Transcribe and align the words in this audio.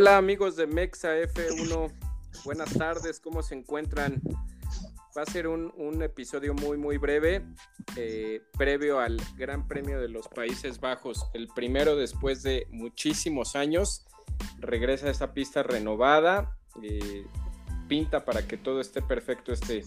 Hola 0.00 0.16
amigos 0.16 0.54
de 0.54 0.68
Mexa 0.68 1.18
F1, 1.18 1.92
buenas 2.44 2.72
tardes, 2.74 3.18
¿cómo 3.18 3.42
se 3.42 3.56
encuentran? 3.56 4.22
Va 5.16 5.22
a 5.22 5.26
ser 5.26 5.48
un, 5.48 6.02
episodio 6.04 6.54
muy 6.54 6.78
muy 6.78 6.98
breve, 6.98 7.44
eh, 7.96 8.40
previo 8.56 9.00
al 9.00 9.20
Gran 9.36 9.66
Premio 9.66 10.00
de 10.00 10.08
los 10.08 10.28
Países 10.28 10.78
Bajos, 10.78 11.26
el 11.34 11.48
primero 11.48 11.96
después 11.96 12.44
de 12.44 12.68
muchísimos 12.70 13.56
años, 13.56 14.06
regresa 14.60 15.08
a 15.08 15.10
esta 15.10 15.34
pista 15.34 15.64
renovada, 15.64 16.56
eh, 16.80 17.26
pinta 17.88 18.24
para 18.24 18.46
que 18.46 18.56
todo 18.56 18.80
esté 18.80 19.02
perfecto 19.02 19.52
este, 19.52 19.84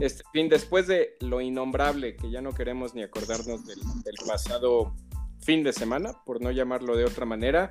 este 0.00 0.24
fin, 0.32 0.48
después 0.48 0.86
de 0.86 1.18
lo 1.20 1.42
innombrable, 1.42 2.16
que 2.16 2.30
ya 2.30 2.40
no 2.40 2.54
queremos 2.54 2.94
ni 2.94 3.02
acordarnos 3.02 3.66
del, 3.66 3.80
del 4.04 4.14
pasado 4.26 4.94
fin 5.42 5.62
de 5.62 5.74
semana, 5.74 6.14
por 6.24 6.40
no 6.40 6.50
llamarlo 6.50 6.96
de 6.96 7.04
otra 7.04 7.26
manera. 7.26 7.70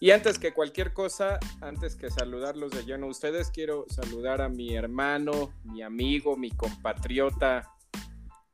Y 0.00 0.10
antes 0.10 0.38
que 0.38 0.52
cualquier 0.52 0.92
cosa, 0.92 1.38
antes 1.60 1.94
que 1.94 2.10
saludarlos 2.10 2.72
de 2.72 2.84
lleno 2.84 3.06
ustedes, 3.06 3.50
quiero 3.50 3.86
saludar 3.88 4.42
a 4.42 4.48
mi 4.48 4.74
hermano, 4.74 5.52
mi 5.64 5.82
amigo, 5.82 6.36
mi 6.36 6.50
compatriota, 6.50 7.70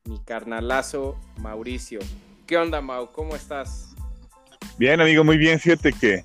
mi 0.05 0.23
carnalazo, 0.23 1.19
Mauricio. 1.41 2.01
¿Qué 2.47 2.59
onda, 2.59 2.81
Mau? 2.81 3.11
¿Cómo 3.13 3.35
estás? 3.35 3.95
Bien, 4.79 5.01
amigo, 5.01 5.25
muy 5.25 5.39
bien. 5.39 5.59
Fíjate 5.59 5.93
que 5.93 6.23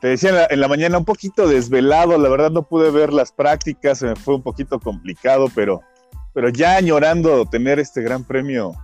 te 0.00 0.08
decía 0.08 0.48
en 0.50 0.60
la, 0.60 0.68
mañana 0.68 0.98
un 0.98 1.04
poquito 1.04 1.46
desvelado, 1.46 2.18
la 2.18 2.28
verdad 2.28 2.50
no 2.50 2.64
pude 2.64 2.90
ver 2.90 3.12
las 3.12 3.30
prácticas, 3.30 4.00
se 4.00 4.06
me 4.06 4.16
fue 4.16 4.34
un 4.34 4.42
poquito 4.42 4.80
complicado, 4.80 5.46
pero, 5.54 5.80
pero 6.34 6.48
ya 6.48 6.76
añorando 6.76 7.46
tener 7.46 7.78
este 7.78 8.02
gran 8.02 8.24
premio 8.24 8.74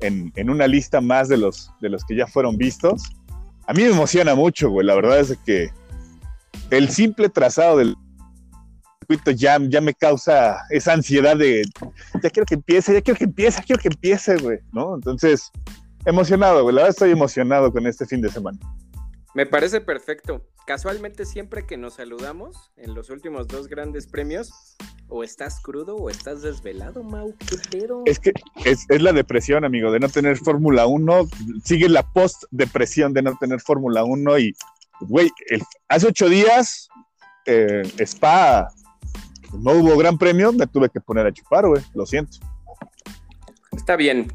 en, 0.00 0.32
en 0.34 0.50
una 0.50 0.66
lista 0.66 1.00
más 1.00 1.28
de 1.28 1.36
los, 1.36 1.70
de 1.80 1.90
los 1.90 2.04
que 2.04 2.16
ya 2.16 2.26
fueron 2.26 2.56
vistos 2.56 3.04
a 3.66 3.72
mí 3.72 3.82
me 3.82 3.90
emociona 3.90 4.34
mucho, 4.34 4.70
güey. 4.70 4.86
La 4.86 4.94
verdad 4.94 5.20
es 5.20 5.36
que 5.44 5.70
el 6.70 6.88
simple 6.88 7.28
trazado 7.28 7.78
del 7.78 7.96
circuito 9.00 9.30
ya, 9.30 9.58
me 9.58 9.94
causa 9.94 10.58
esa 10.70 10.92
ansiedad 10.92 11.36
de 11.36 11.62
ya 12.22 12.30
quiero 12.30 12.46
que 12.46 12.54
empiece, 12.54 12.92
ya 12.92 13.00
quiero 13.00 13.18
que 13.18 13.24
empiece, 13.24 13.62
quiero 13.62 13.80
que 13.80 13.88
empiece, 13.88 14.36
güey, 14.36 14.58
¿no? 14.72 14.94
Entonces, 14.94 15.50
emocionado, 16.04 16.62
güey. 16.62 16.74
La 16.74 16.82
verdad 16.82 16.90
estoy 16.90 17.10
emocionado 17.10 17.72
con 17.72 17.86
este 17.86 18.06
fin 18.06 18.20
de 18.20 18.30
semana. 18.30 18.58
Me 19.36 19.44
parece 19.44 19.82
perfecto. 19.82 20.46
Casualmente 20.66 21.26
siempre 21.26 21.66
que 21.66 21.76
nos 21.76 21.96
saludamos 21.96 22.72
en 22.78 22.94
los 22.94 23.10
últimos 23.10 23.46
dos 23.46 23.68
grandes 23.68 24.06
premios, 24.06 24.78
o 25.08 25.22
estás 25.22 25.60
crudo 25.60 25.94
o 25.94 26.08
estás 26.08 26.40
desvelado, 26.40 27.02
Mau, 27.02 27.34
¿qué 27.46 27.86
Es 28.06 28.18
que 28.18 28.32
es, 28.64 28.86
la 28.88 29.12
depresión, 29.12 29.66
amigo, 29.66 29.92
de 29.92 30.00
no 30.00 30.08
tener 30.08 30.38
Fórmula 30.38 30.86
1. 30.86 31.28
Sigue 31.62 31.90
la 31.90 32.02
post-depresión 32.14 33.12
de 33.12 33.20
no 33.20 33.36
tener 33.36 33.60
Fórmula 33.60 34.04
1 34.04 34.38
y, 34.38 34.56
güey, 35.00 35.30
hace 35.88 36.06
ocho 36.06 36.30
días, 36.30 36.88
eh, 37.44 37.82
Spa, 37.98 38.68
no 39.52 39.72
hubo 39.72 39.98
gran 39.98 40.16
premio, 40.16 40.50
me 40.54 40.66
tuve 40.66 40.88
que 40.88 41.02
poner 41.02 41.26
a 41.26 41.32
chupar, 41.34 41.68
güey, 41.68 41.82
lo 41.94 42.06
siento. 42.06 42.38
Está 43.72 43.96
bien. 43.96 44.32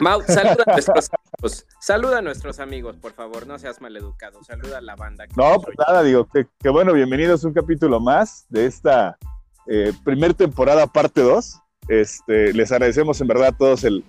Mau, 0.00 0.20
saluda 0.26 0.64
a 0.66 0.72
amigos. 1.42 1.66
Saluda 1.80 2.18
a 2.18 2.22
nuestros 2.22 2.60
amigos, 2.60 2.96
por 2.96 3.12
favor, 3.12 3.46
no 3.46 3.58
seas 3.58 3.80
maleducado. 3.80 4.42
Saluda 4.44 4.78
a 4.78 4.80
la 4.80 4.96
banda. 4.96 5.26
No, 5.36 5.60
pues 5.60 5.76
nada, 5.78 6.02
digo, 6.02 6.28
que, 6.28 6.68
bueno, 6.68 6.92
bienvenidos 6.92 7.44
a 7.44 7.48
un 7.48 7.54
capítulo 7.54 8.00
más 8.00 8.46
de 8.48 8.66
esta 8.66 9.18
eh, 9.66 9.92
primer 10.04 10.34
temporada, 10.34 10.86
parte 10.86 11.20
2. 11.20 11.58
Este, 11.88 12.52
les 12.52 12.70
agradecemos 12.70 13.20
en 13.20 13.26
verdad 13.26 13.48
a 13.48 13.56
todos 13.56 13.84
el, 13.84 14.04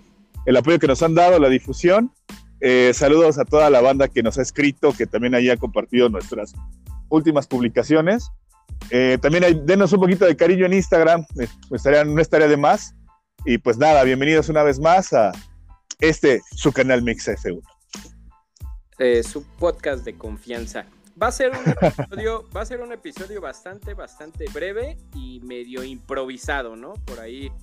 apoyo 0.55 0.79
que 0.79 0.87
nos 0.87 1.01
han 1.01 1.15
dado, 1.15 1.39
la 1.39 1.49
difusión. 1.49 2.11
Eh, 2.61 2.91
saludos 2.93 3.39
a 3.39 3.45
toda 3.45 3.69
la 3.69 3.81
banda 3.81 4.07
que 4.07 4.23
nos 4.23 4.37
ha 4.37 4.41
escrito, 4.41 4.93
que 4.93 5.05
también 5.05 5.35
haya 5.35 5.57
compartido 5.57 6.09
nuestras 6.09 6.53
últimas 7.09 7.47
publicaciones. 7.47 8.29
Eh, 8.89 9.17
también 9.21 9.43
hay, 9.43 9.59
denos 9.65 9.91
un 9.93 9.99
poquito 9.99 10.25
de 10.25 10.35
cariño 10.35 10.65
en 10.65 10.73
Instagram, 10.73 11.25
estaría, 11.71 12.03
no 12.03 12.21
estaría 12.21 12.47
de 12.47 12.57
más. 12.57 12.95
Y 13.45 13.57
pues 13.57 13.77
nada, 13.77 14.03
bienvenidos 14.03 14.47
una 14.47 14.63
vez 14.63 14.79
más 14.79 15.11
a 15.11 15.33
este, 16.03 16.41
su 16.53 16.73
canal 16.73 17.01
Mix 17.01 17.29
F1. 17.29 17.63
su 19.23 19.43
podcast 19.57 20.03
de 20.03 20.17
confianza. 20.17 20.85
Va 21.21 21.27
a 21.27 21.31
ser 21.31 21.51
un 21.51 21.63
episodio, 21.81 22.49
va 22.53 22.61
a 22.61 22.65
ser 22.65 22.81
un 22.81 22.91
episodio 22.91 23.39
bastante, 23.39 23.93
bastante 23.93 24.45
breve 24.53 24.97
y 25.15 25.39
medio 25.39 25.81
improvisado, 25.81 26.75
¿no? 26.75 26.95
Por 27.05 27.21
ahí, 27.21 27.53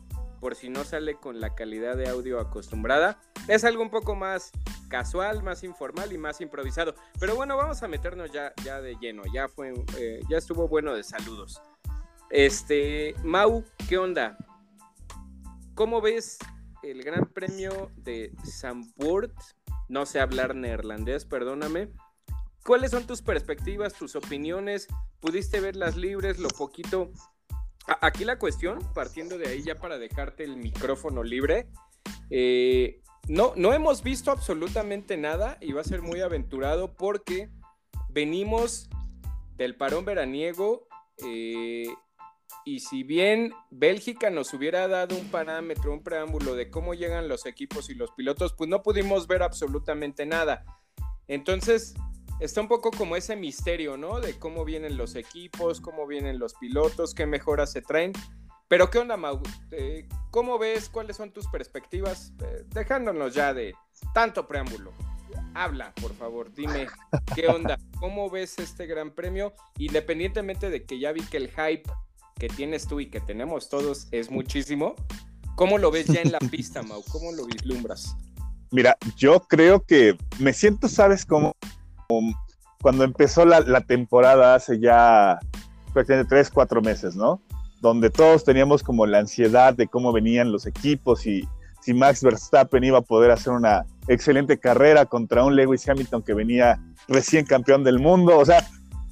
por 0.40 0.54
si 0.54 0.70
no 0.70 0.84
sale 0.84 1.16
con 1.16 1.38
la 1.38 1.54
calidad 1.54 1.98
de 1.98 2.08
audio 2.08 2.40
acostumbrada. 2.40 3.20
Es 3.46 3.64
algo 3.64 3.82
un 3.82 3.90
poco 3.90 4.16
más 4.16 4.52
casual, 4.88 5.42
más 5.42 5.62
informal 5.62 6.10
y 6.10 6.16
más 6.16 6.40
improvisado. 6.40 6.94
Pero 7.18 7.34
bueno, 7.36 7.58
vamos 7.58 7.82
a 7.82 7.88
meternos 7.88 8.32
ya, 8.32 8.54
ya 8.64 8.80
de 8.80 8.96
lleno. 8.96 9.22
Ya 9.34 9.48
fue, 9.48 9.74
eh, 9.98 10.20
ya 10.30 10.38
estuvo 10.38 10.66
bueno 10.66 10.94
de 10.94 11.02
saludos. 11.02 11.60
Este, 12.30 13.14
Mau, 13.22 13.64
¿qué 13.86 13.98
onda? 13.98 14.38
¿Cómo 15.74 16.00
ves 16.00 16.38
el 16.82 17.02
Gran 17.02 17.26
Premio 17.26 17.91
de 17.96 18.32
Zandvoort? 18.44 19.32
No 19.88 20.06
sé 20.06 20.20
hablar 20.20 20.54
neerlandés, 20.54 21.24
perdóname 21.24 21.91
¿Cuáles 22.64 22.91
son 22.91 23.06
tus 23.06 23.22
perspectivas, 23.22 23.94
tus 23.94 24.16
opiniones? 24.16 24.86
¿Pudiste 25.20 25.60
ver 25.60 25.76
las 25.76 25.96
libres, 25.96 26.38
lo 26.38 26.48
poquito? 26.48 27.10
Aquí 28.00 28.24
la 28.24 28.38
cuestión, 28.38 28.78
partiendo 28.94 29.38
de 29.38 29.48
ahí 29.48 29.62
ya 29.62 29.78
para 29.78 29.98
dejarte 29.98 30.44
el 30.44 30.56
micrófono 30.56 31.22
libre, 31.22 31.69
eh, 32.28 33.00
no, 33.28 33.54
no 33.56 33.72
hemos 33.72 34.02
visto 34.02 34.30
absolutamente 34.30 35.16
nada 35.16 35.56
y 35.60 35.72
va 35.72 35.80
a 35.80 35.84
ser 35.84 36.02
muy 36.02 36.20
aventurado 36.20 36.94
porque 36.94 37.50
venimos 38.10 38.90
del 39.56 39.74
parón 39.74 40.04
veraniego 40.04 40.86
eh, 41.24 41.88
y 42.70 42.78
si 42.78 43.03
bien 43.03 43.53
Bélgica 43.70 44.31
nos 44.31 44.54
hubiera 44.54 44.86
dado 44.86 45.16
un 45.16 45.28
parámetro, 45.28 45.92
un 45.92 46.04
preámbulo 46.04 46.54
de 46.54 46.70
cómo 46.70 46.94
llegan 46.94 47.26
los 47.26 47.44
equipos 47.44 47.91
y 47.91 47.94
los 47.94 48.12
pilotos, 48.12 48.54
pues 48.56 48.70
no 48.70 48.84
pudimos 48.84 49.26
ver 49.26 49.42
absolutamente 49.42 50.25
nada. 50.25 50.64
Entonces, 51.26 51.94
está 52.38 52.60
un 52.60 52.69
poco 52.69 52.92
como 52.92 53.16
ese 53.16 53.34
misterio, 53.34 53.97
¿no? 53.97 54.20
De 54.20 54.38
cómo 54.38 54.64
vienen 54.64 54.97
los 54.97 55.16
equipos, 55.16 55.81
cómo 55.81 56.06
vienen 56.06 56.38
los 56.38 56.54
pilotos, 56.54 57.12
qué 57.12 57.26
mejoras 57.26 57.72
se 57.72 57.82
traen. 57.82 58.12
Pero 58.69 58.88
¿qué 58.88 59.00
onda, 59.00 59.16
Mau? 59.16 59.42
Eh, 59.72 60.06
¿Cómo 60.31 60.56
ves? 60.56 60.88
¿Cuáles 60.88 61.16
son 61.16 61.32
tus 61.32 61.48
perspectivas? 61.48 62.32
Eh, 62.41 62.62
dejándonos 62.69 63.34
ya 63.34 63.52
de 63.52 63.75
tanto 64.14 64.47
preámbulo. 64.47 64.92
Habla, 65.54 65.92
por 66.00 66.14
favor, 66.14 66.54
dime 66.54 66.87
qué 67.34 67.48
onda, 67.48 67.81
cómo 67.98 68.31
ves 68.31 68.60
este 68.60 68.87
gran 68.87 69.10
premio, 69.10 69.54
independientemente 69.76 70.70
de 70.70 70.84
que 70.87 71.00
ya 71.00 71.10
vi 71.10 71.22
que 71.22 71.38
el 71.38 71.50
hype 71.50 71.91
que 72.40 72.48
tienes 72.48 72.88
tú 72.88 72.98
y 72.98 73.06
que 73.06 73.20
tenemos 73.20 73.68
todos 73.68 74.08
es 74.10 74.30
muchísimo. 74.30 74.96
¿Cómo 75.54 75.78
lo 75.78 75.90
ves 75.90 76.06
ya 76.06 76.22
en 76.22 76.32
la 76.32 76.38
pista, 76.50 76.82
Mau? 76.82 77.04
¿Cómo 77.12 77.30
lo 77.32 77.44
vislumbras? 77.46 78.16
Mira, 78.72 78.96
yo 79.16 79.40
creo 79.40 79.84
que 79.84 80.16
me 80.40 80.52
siento, 80.52 80.88
¿sabes 80.88 81.24
cómo? 81.24 81.52
cuando 82.82 83.04
empezó 83.04 83.44
la, 83.44 83.80
temporada 83.82 84.56
hace 84.56 84.80
ya 84.80 85.38
prácticamente 85.92 86.28
tres, 86.28 86.50
cuatro 86.50 86.80
meses, 86.80 87.14
¿no? 87.14 87.40
Donde 87.80 88.10
todos 88.10 88.42
teníamos 88.42 88.82
como 88.82 89.06
la 89.06 89.18
ansiedad 89.18 89.74
de 89.74 89.86
cómo 89.86 90.12
venían 90.12 90.50
los 90.50 90.66
equipos 90.66 91.26
y 91.26 91.46
si 91.82 91.94
Max 91.94 92.22
Verstappen 92.22 92.82
iba 92.82 92.98
a 92.98 93.02
poder 93.02 93.30
hacer 93.30 93.52
una 93.52 93.84
excelente 94.08 94.58
carrera 94.58 95.06
contra 95.06 95.44
un 95.44 95.54
Lewis 95.54 95.88
Hamilton 95.88 96.22
que 96.22 96.34
venía 96.34 96.80
recién 97.06 97.44
campeón 97.44 97.84
del 97.84 98.00
mundo. 98.00 98.38
O 98.38 98.44
sea, 98.44 98.66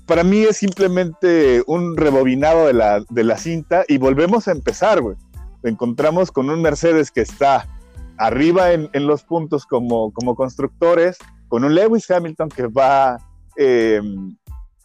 para 0.08 0.24
mí 0.24 0.40
es 0.40 0.56
simplemente 0.56 1.62
un 1.66 1.96
rebobinado 1.96 2.66
de 2.66 2.72
la, 2.72 3.04
de 3.10 3.24
la 3.24 3.36
cinta 3.36 3.84
y 3.86 3.98
volvemos 3.98 4.48
a 4.48 4.52
empezar, 4.52 5.00
güey. 5.00 5.16
Encontramos 5.62 6.32
con 6.32 6.50
un 6.50 6.62
Mercedes 6.62 7.10
que 7.10 7.20
está 7.20 7.68
arriba 8.16 8.72
en, 8.72 8.88
en 8.94 9.06
los 9.06 9.22
puntos 9.22 9.66
como, 9.66 10.10
como 10.12 10.34
constructores, 10.34 11.18
con 11.48 11.62
un 11.62 11.74
Lewis 11.74 12.10
Hamilton 12.10 12.48
que 12.48 12.66
va 12.66 13.18
eh, 13.56 14.00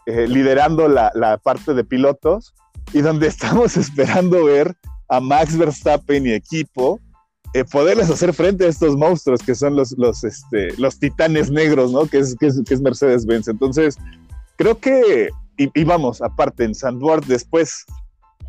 eh, 0.05 0.27
liderando 0.27 0.89
la, 0.89 1.39
parte 1.41 1.73
de 1.73 1.85
pilotos 1.85 2.53
y 2.91 2.99
donde 2.99 3.27
estamos 3.29 3.77
esperando 3.77 4.43
ver 4.43 4.75
a 5.07 5.21
Max 5.21 5.57
Verstappen 5.57 6.27
y 6.27 6.33
equipo 6.33 6.99
eh, 7.53 7.63
poderles 7.63 8.09
hacer 8.09 8.33
frente 8.33 8.65
a 8.65 8.67
estos 8.67 8.97
monstruos 8.97 9.41
que 9.41 9.55
son 9.55 9.75
los, 9.75 9.95
los, 9.97 10.23
este, 10.23 10.75
los 10.77 10.97
titanes 10.97 11.51
negros, 11.51 11.91
¿no? 11.91 12.07
Que 12.07 12.17
es, 12.17 12.35
que 12.39 12.47
es, 12.47 12.81
Mercedes-Benz. 12.81 13.47
Entonces, 13.47 13.97
creo 14.57 14.79
que, 14.79 15.29
y, 15.57 15.83
vamos, 15.83 16.21
aparte 16.21 16.63
en 16.63 16.75
Sandboard, 16.75 17.25
después, 17.25 17.85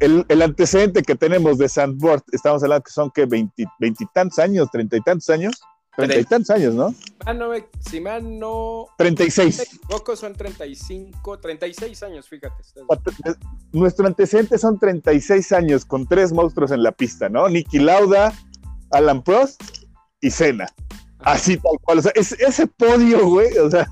el, 0.00 0.24
el, 0.28 0.42
antecedente 0.42 1.02
que 1.02 1.14
tenemos 1.14 1.58
de 1.58 1.68
Sandboard, 1.68 2.22
estamos 2.32 2.62
hablando 2.62 2.84
que 2.84 2.90
son 2.90 3.10
que 3.10 3.26
veintitantos 3.26 4.38
años, 4.38 4.68
treinta 4.70 4.96
y 4.96 5.00
tantos 5.00 5.30
años, 5.30 5.54
Treinta 5.96 6.18
y 6.18 6.24
tantos 6.24 6.50
años, 6.50 6.74
¿no? 6.74 6.94
Ah, 7.24 7.32
no, 7.32 7.50
si 7.88 8.00
mal 8.00 8.38
no. 8.38 8.86
36. 8.98 9.80
Pocos 9.88 10.18
son 10.18 10.34
35, 10.34 11.38
36 11.38 12.02
años, 12.02 12.28
fíjate. 12.28 12.62
Nuestro 13.72 14.06
antecedente 14.06 14.58
son 14.58 14.78
36 14.78 15.52
años 15.52 15.84
con 15.84 16.06
tres 16.06 16.32
monstruos 16.32 16.72
en 16.72 16.82
la 16.82 16.90
pista, 16.90 17.28
¿no? 17.28 17.48
Nicky 17.48 17.78
Lauda, 17.78 18.32
Alan 18.90 19.22
Prost 19.22 19.62
y 20.20 20.30
Senna. 20.30 20.66
Así 21.20 21.56
tal 21.58 21.78
cual. 21.80 21.98
O 21.98 22.02
sea, 22.02 22.12
ese 22.14 22.66
podio, 22.66 23.28
güey, 23.28 23.56
o 23.58 23.70
sea, 23.70 23.86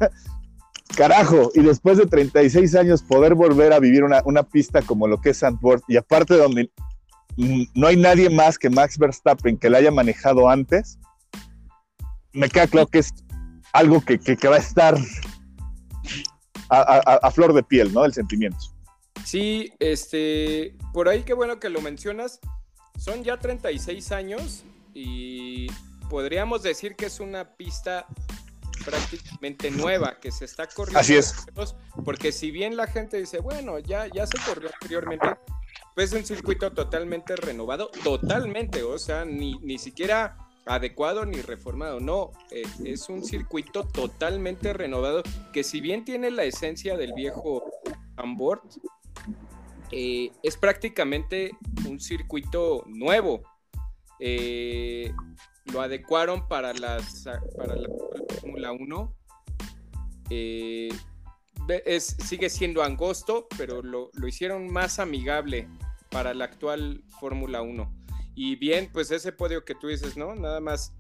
carajo, 0.93 1.51
y 1.55 1.63
después 1.63 1.99
de 1.99 2.07
36 2.07 2.75
años 2.75 3.03
poder 3.03 3.35
volver 3.35 3.73
a 3.73 3.81
vivir 3.81 4.05
una, 4.05 4.43
pista 4.43 4.83
como 4.83 5.09
lo 5.09 5.21
que 5.21 5.31
es 5.31 5.39
Sandboard, 5.39 5.83
y 5.89 5.97
aparte 5.97 6.37
donde 6.37 6.71
no 7.37 7.87
hay 7.87 7.97
nadie 7.97 8.29
más 8.31 8.59
que 8.59 8.71
Max 8.71 8.99
Verstappen 8.99 9.57
que 9.57 9.71
la 9.71 9.79
haya 9.79 9.91
manejado 9.91 10.49
antes, 10.49 10.99
me 12.33 12.49
queda 12.49 12.67
claro 12.67 12.87
que 12.87 12.99
es 12.99 13.13
algo 13.73 14.01
que, 14.03 14.19
va 14.49 14.57
a 14.57 14.59
estar 14.59 14.97
a, 16.69 17.31
flor 17.31 17.53
de 17.55 17.63
piel, 17.63 17.93
¿no? 17.93 18.05
El 18.05 18.13
sentimiento. 18.13 18.59
Sí, 19.25 19.73
este, 19.79 20.77
por 20.93 21.09
ahí 21.09 21.23
qué 21.23 21.35
bueno 21.35 21.59
que 21.59 21.69
lo 21.69 21.81
mencionas. 21.81 22.41
Son 22.99 23.25
ya 23.25 23.39
36 23.39 24.13
años 24.13 24.65
y 24.95 25.69
podríamos 26.11 26.63
decir 26.63 26.95
que 26.97 27.07
es 27.07 27.21
una 27.21 27.57
pista 27.57 28.07
prácticamente 28.85 29.71
nueva 29.71 30.19
que 30.21 30.31
se 30.31 30.45
está 30.45 30.67
corriendo. 30.67 31.01
Así 31.01 31.17
es. 31.17 31.35
Porque 32.05 32.33
si 32.33 32.51
bien 32.51 32.77
la 32.77 32.87
gente 32.87 33.19
dice, 33.19 33.41
bueno, 33.41 33.79
ya, 33.79 34.07
ya 34.07 34.27
se 34.27 34.39
corrió 34.47 34.71
anteriormente, 34.73 35.29
pues 35.95 36.13
es 36.13 36.19
un 36.19 36.25
circuito 36.25 36.73
totalmente 36.73 37.37
renovado, 37.37 37.91
totalmente, 38.03 38.83
o 38.83 38.99
sea, 38.99 39.25
ni, 39.25 39.59
ni 39.61 39.79
siquiera 39.79 40.37
adecuado 40.65 41.25
ni 41.25 41.41
reformado, 41.41 42.01
no, 42.01 42.33
eh, 42.51 42.63
es 42.85 43.09
un 43.09 43.25
circuito 43.25 43.85
totalmente 43.85 44.73
renovado 44.73 45.23
que 45.53 45.65
si 45.65 45.81
bien 45.81 46.05
tiene 46.05 46.31
la 46.31 46.45
esencia 46.45 46.97
del 46.97 47.13
viejo 47.15 47.65
Ambord, 48.17 48.61
eh, 49.91 50.31
es 50.43 50.57
prácticamente 50.57 51.53
un 51.87 52.01
circuito 52.01 52.85
nuevo. 52.87 53.43
Eh, 54.19 55.13
lo 55.67 55.81
adecuaron 55.81 56.49
para, 56.49 56.73
las, 56.73 57.25
para 57.57 57.77
la 57.77 57.89
Fórmula 58.41 58.73
1. 58.73 59.17
Eh, 60.31 60.89
es, 61.85 62.17
sigue 62.25 62.51
siendo 62.51 62.83
angosto, 62.83 63.47
pero 63.57 63.83
lo, 63.83 64.11
hicieron 64.27 64.73
más 64.73 64.99
amigable 64.99 65.69
para 66.11 66.35
la 66.35 66.45
actual 66.45 67.05
Fórmula 67.21 67.63
1. 67.63 67.93
Y 68.35 68.57
bien, 68.57 68.91
pues 68.93 69.11
ese 69.11 69.33
podio 69.33 69.65
que 69.65 69.75
tú 69.75 69.89
dices, 69.89 70.17
¿no? 70.17 70.35
Nada 70.35 70.61
más 70.61 70.95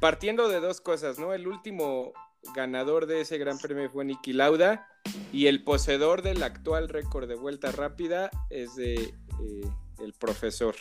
partiendo 0.00 0.48
de 0.48 0.60
dos 0.60 0.80
cosas, 0.80 1.18
¿no? 1.18 1.32
El 1.32 1.46
último 1.46 2.12
ganador 2.54 3.06
de 3.06 3.20
ese 3.20 3.38
gran 3.38 3.58
premio 3.58 3.88
fue 3.90 4.04
Niki 4.04 4.32
Lauda 4.32 4.88
y 5.32 5.46
el 5.46 5.62
poseedor 5.62 6.22
del 6.22 6.42
actual 6.42 6.88
récord 6.88 7.28
de 7.28 7.36
vuelta 7.36 7.70
rápida 7.70 8.30
es 8.50 8.74
de 8.74 8.94
eh, 8.94 9.70
el 10.00 10.12
profesor. 10.14 10.74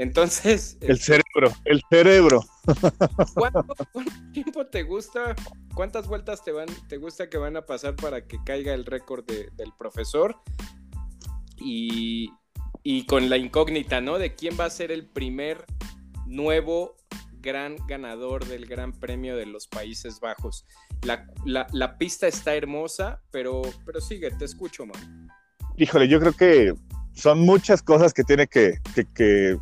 Entonces. 0.00 0.78
El 0.80 0.98
cerebro, 0.98 1.52
el 1.66 1.82
cerebro. 1.90 2.40
¿cuánto, 3.34 3.66
tiempo 4.32 4.66
te 4.66 4.82
gusta? 4.82 5.36
¿Cuántas 5.74 6.06
vueltas 6.06 6.42
te 6.42 6.52
van, 6.52 6.68
te 6.88 6.96
gusta 6.96 7.28
que 7.28 7.36
van 7.36 7.58
a 7.58 7.66
pasar 7.66 7.96
para 7.96 8.26
que 8.26 8.38
caiga 8.42 8.72
el 8.72 8.86
récord 8.86 9.26
del 9.26 9.72
profesor? 9.78 10.36
Y, 11.58 12.32
y 12.82 13.04
con 13.04 13.28
la 13.28 13.36
incógnita, 13.36 14.00
¿no? 14.00 14.18
De 14.18 14.34
quién 14.34 14.56
va 14.58 14.64
a 14.64 14.70
ser 14.70 14.90
el 14.90 15.06
primer 15.06 15.66
nuevo 16.26 16.96
gran 17.42 17.76
ganador 17.86 18.46
del 18.46 18.64
Gran 18.64 18.92
Premio 18.92 19.36
de 19.36 19.44
los 19.44 19.66
Países 19.66 20.18
Bajos. 20.18 20.64
La, 21.02 21.98
pista 21.98 22.26
está 22.26 22.54
hermosa, 22.54 23.20
pero, 23.30 23.60
pero 23.84 24.00
sigue, 24.00 24.30
te 24.30 24.46
escucho, 24.46 24.86
man. 24.86 25.28
Híjole, 25.76 26.08
yo 26.08 26.20
creo 26.20 26.32
que 26.32 26.74
son 27.20 27.40
muchas 27.40 27.82
cosas 27.82 28.12
que 28.12 28.24
tiene 28.24 28.46
que, 28.46 28.78
que, 29.14 29.58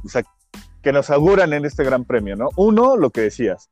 nos 0.93 1.11
auguran 1.11 1.53
en 1.53 1.67
este 1.67 1.85
gran 1.85 2.07
premio, 2.07 2.35
¿no? 2.35 2.49
Uno, 2.57 2.97
lo 2.97 3.11
que 3.11 3.21
decías. 3.21 3.69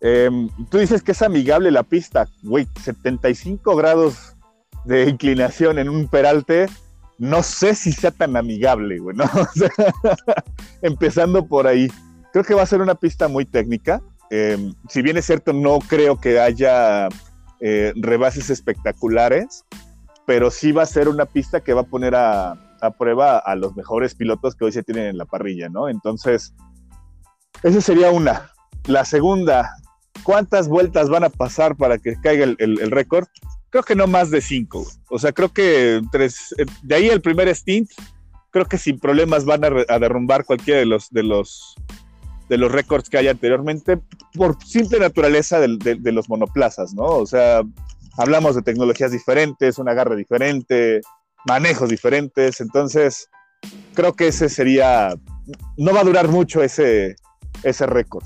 Em, 0.00 0.48
tú 0.70 0.78
dices 0.78 1.04
que 1.04 1.12
es 1.12 1.22
amigable 1.22 1.70
la 1.70 1.84
pista, 1.84 2.26
güey, 2.42 2.66
75 2.82 3.76
grados 3.76 4.34
de 4.84 5.08
inclinación 5.08 5.78
en 5.78 5.88
un 5.88 6.08
peralte, 6.08 6.66
no 7.18 7.44
sé 7.44 7.76
si 7.76 7.92
sea 7.92 8.10
tan 8.10 8.36
amigable, 8.36 8.98
güey, 8.98 9.16
¿no? 9.16 9.24
empezando 10.82 11.46
por 11.46 11.68
ahí. 11.68 11.88
Creo 12.32 12.44
que 12.44 12.54
va 12.54 12.62
a 12.62 12.66
ser 12.66 12.80
una 12.80 12.96
pista 12.96 13.28
muy 13.28 13.44
técnica. 13.44 14.00
Em, 14.30 14.74
si 14.88 15.00
bien 15.00 15.16
es 15.16 15.26
cierto, 15.26 15.52
no 15.52 15.78
creo 15.78 16.20
que 16.20 16.40
haya 16.40 17.08
eh, 17.60 17.92
rebases 17.96 18.50
espectaculares, 18.50 19.64
pero 20.26 20.50
sí 20.50 20.72
va 20.72 20.82
a 20.82 20.86
ser 20.86 21.08
una 21.08 21.24
pista 21.26 21.60
que 21.60 21.72
va 21.72 21.82
a 21.82 21.86
poner 21.86 22.14
a, 22.14 22.67
a 22.80 22.90
prueba 22.90 23.38
a 23.38 23.54
los 23.54 23.76
mejores 23.76 24.14
pilotos 24.14 24.54
que 24.54 24.64
hoy 24.64 24.72
se 24.72 24.82
tienen 24.82 25.06
en 25.06 25.18
la 25.18 25.24
parrilla, 25.24 25.68
¿no? 25.68 25.88
Entonces, 25.88 26.54
esa 27.62 27.80
sería 27.80 28.10
una. 28.10 28.52
La 28.86 29.04
segunda, 29.04 29.70
¿cuántas 30.22 30.68
vueltas 30.68 31.08
van 31.08 31.24
a 31.24 31.30
pasar 31.30 31.76
para 31.76 31.98
que 31.98 32.14
caiga 32.20 32.44
el, 32.44 32.90
récord? 32.90 33.26
Creo 33.70 33.82
que 33.82 33.94
no 33.94 34.06
más 34.06 34.30
de 34.30 34.40
cinco. 34.40 34.86
O 35.10 35.18
sea, 35.18 35.32
creo 35.32 35.50
que 35.50 36.00
tres, 36.10 36.54
eh, 36.58 36.64
de 36.82 36.94
ahí 36.94 37.08
el 37.08 37.20
primer 37.20 37.54
stint, 37.54 37.90
creo 38.50 38.66
que 38.66 38.78
sin 38.78 38.98
problemas 38.98 39.44
van 39.44 39.62
a, 39.64 39.98
derrumbar 39.98 40.44
cualquiera 40.44 40.80
de 40.80 40.86
los, 40.86 41.10
de 41.10 41.22
los 41.22 41.74
de 42.48 42.56
los 42.56 42.72
récords 42.72 43.10
que 43.10 43.18
hay 43.18 43.28
anteriormente 43.28 44.00
por 44.32 44.56
simple 44.64 44.98
naturaleza 44.98 45.60
de, 45.60 45.76
de, 46.00 46.12
los 46.12 46.30
monoplazas, 46.30 46.94
¿no? 46.94 47.04
O 47.04 47.26
sea, 47.26 47.60
hablamos 48.16 48.54
de 48.54 48.62
tecnologías 48.62 49.12
diferentes, 49.12 49.78
un 49.78 49.88
agarre 49.88 50.16
diferente, 50.16 51.02
manejos 51.46 51.88
diferentes. 51.88 52.60
Entonces, 52.60 53.28
creo 53.94 54.14
que 54.14 54.28
ese 54.28 54.48
sería, 54.48 55.14
no 55.76 55.92
va 55.92 56.00
a 56.00 56.04
durar 56.04 56.28
mucho 56.28 56.62
ese, 56.62 57.16
ese 57.62 57.86
récord. 57.86 58.24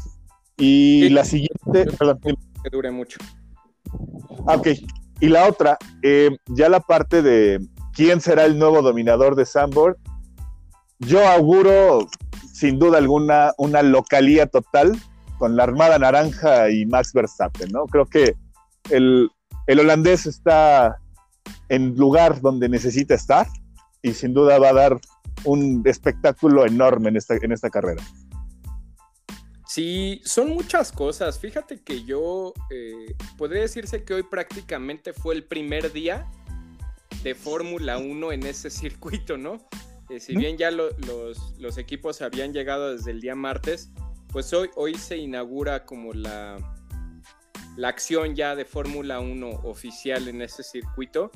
Y 0.56 1.08
la 1.10 1.24
siguiente, 1.24 1.86
perdón. 1.98 2.20
Que 2.22 2.70
dure 2.70 2.90
mucho. 2.90 3.18
Ah, 4.46 4.56
ok. 4.56 4.68
Y 5.20 5.28
la 5.28 5.46
otra, 5.48 5.78
eh, 6.02 6.30
ya 6.46 6.68
la 6.68 6.80
parte 6.80 7.22
de 7.22 7.60
quién 7.94 8.20
será 8.20 8.44
el 8.44 8.58
nuevo 8.58 8.82
dominador 8.82 9.34
de 9.34 9.46
Sandboard. 9.46 9.96
Yo 10.98 11.26
auguro, 11.28 12.06
sin 12.52 12.78
duda 12.78 12.98
alguna, 12.98 13.52
una 13.58 13.82
localía 13.82 14.46
total 14.46 14.96
con 15.38 15.56
la 15.56 15.64
Armada 15.64 15.98
Naranja 15.98 16.70
y 16.70 16.86
Max 16.86 17.12
Verstappen, 17.12 17.70
¿no? 17.72 17.86
Creo 17.86 18.06
que 18.06 18.36
el, 18.90 19.28
el 19.66 19.80
holandés 19.80 20.26
está 20.26 21.01
en 21.68 21.96
lugar 21.96 22.40
donde 22.40 22.68
necesita 22.68 23.14
estar 23.14 23.46
y 24.02 24.12
sin 24.12 24.34
duda 24.34 24.58
va 24.58 24.70
a 24.70 24.74
dar 24.74 25.00
un 25.44 25.82
espectáculo 25.86 26.66
enorme 26.66 27.08
en 27.08 27.16
esta, 27.16 27.36
en 27.36 27.52
esta 27.52 27.70
carrera. 27.70 28.02
Sí, 29.66 30.20
son 30.24 30.50
muchas 30.50 30.92
cosas. 30.92 31.38
Fíjate 31.38 31.80
que 31.80 32.04
yo 32.04 32.52
eh, 32.70 33.14
podría 33.38 33.62
decirse 33.62 34.04
que 34.04 34.12
hoy 34.12 34.22
prácticamente 34.22 35.14
fue 35.14 35.34
el 35.34 35.44
primer 35.44 35.92
día 35.92 36.30
de 37.22 37.34
Fórmula 37.34 37.96
1 37.96 38.32
en 38.32 38.42
ese 38.44 38.68
circuito, 38.68 39.38
¿no? 39.38 39.66
Eh, 40.10 40.20
si 40.20 40.36
bien 40.36 40.58
ya 40.58 40.70
los, 40.70 40.92
los, 41.58 41.78
equipos 41.78 42.20
habían 42.20 42.52
llegado 42.52 42.92
desde 42.94 43.12
el 43.12 43.22
día 43.22 43.34
martes, 43.34 43.90
pues 44.28 44.52
hoy, 44.52 44.68
hoy 44.74 44.94
se 44.94 45.16
inaugura 45.16 45.86
como 45.86 46.12
la, 46.12 46.58
la 47.76 47.88
acción 47.88 48.34
ya 48.34 48.54
de 48.54 48.64
Fórmula 48.64 49.20
1 49.20 49.48
oficial 49.64 50.28
en 50.28 50.42
ese 50.42 50.62
circuito. 50.62 51.30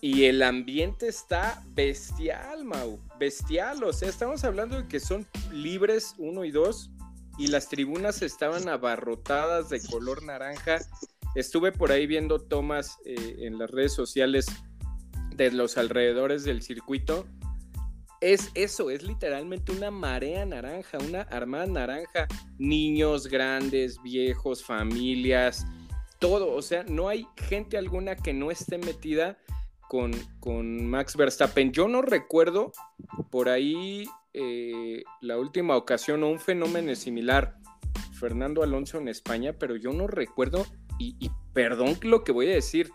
Y 0.00 0.24
el 0.24 0.42
ambiente 0.42 1.08
está 1.08 1.64
bestial, 1.70 2.64
Mau. 2.64 3.00
Bestial. 3.18 3.82
O 3.82 3.92
sea, 3.92 4.08
estamos 4.08 4.44
hablando 4.44 4.80
de 4.80 4.88
que 4.88 5.00
son 5.00 5.26
libres 5.52 6.14
uno 6.18 6.44
y 6.44 6.50
dos. 6.50 6.90
Y 7.36 7.48
las 7.48 7.68
tribunas 7.68 8.22
estaban 8.22 8.68
abarrotadas 8.68 9.68
de 9.70 9.80
color 9.80 10.22
naranja. 10.22 10.78
Estuve 11.34 11.72
por 11.72 11.90
ahí 11.90 12.06
viendo 12.06 12.40
tomas 12.40 12.98
eh, 13.04 13.36
en 13.40 13.58
las 13.58 13.70
redes 13.70 13.92
sociales 13.92 14.46
de 15.34 15.50
los 15.52 15.78
alrededores 15.78 16.44
del 16.44 16.62
circuito. 16.62 17.26
Es 18.20 18.50
eso, 18.54 18.90
es 18.90 19.02
literalmente 19.02 19.70
una 19.70 19.90
marea 19.90 20.44
naranja, 20.44 20.98
una 20.98 21.22
armada 21.22 21.66
naranja. 21.66 22.26
Niños, 22.58 23.28
grandes, 23.28 24.02
viejos, 24.02 24.64
familias, 24.64 25.64
todo. 26.18 26.52
O 26.54 26.62
sea, 26.62 26.82
no 26.82 27.08
hay 27.08 27.26
gente 27.36 27.78
alguna 27.78 28.16
que 28.16 28.32
no 28.32 28.50
esté 28.50 28.78
metida 28.78 29.38
con, 29.88 30.86
Max 30.86 31.16
Verstappen. 31.16 31.72
Yo 31.72 31.88
no 31.88 32.02
recuerdo 32.02 32.72
por 33.30 33.48
ahí 33.48 34.06
eh, 34.34 35.02
la 35.20 35.38
última 35.38 35.76
ocasión 35.76 36.22
o 36.22 36.28
un 36.28 36.40
fenómeno 36.40 36.94
similar, 36.94 37.56
Fernando 38.18 38.62
Alonso 38.62 38.98
en 38.98 39.08
España, 39.08 39.54
pero 39.58 39.76
yo 39.76 39.92
no 39.92 40.06
recuerdo, 40.06 40.66
y, 40.98 41.16
y 41.18 41.30
perdón 41.52 41.96
lo 42.02 42.24
que 42.24 42.32
voy 42.32 42.48
a 42.50 42.54
decir, 42.54 42.90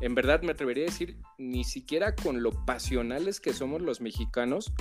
en 0.00 0.14
verdad 0.14 0.42
me 0.42 0.52
atrevería 0.52 0.84
a 0.84 0.90
decir, 0.90 1.16
ni 1.38 1.64
siquiera 1.64 2.14
con 2.14 2.42
lo 2.42 2.52
pasionales 2.64 3.40
que 3.40 3.52
somos 3.52 3.82
los 3.82 4.00
mexicanos, 4.00 4.72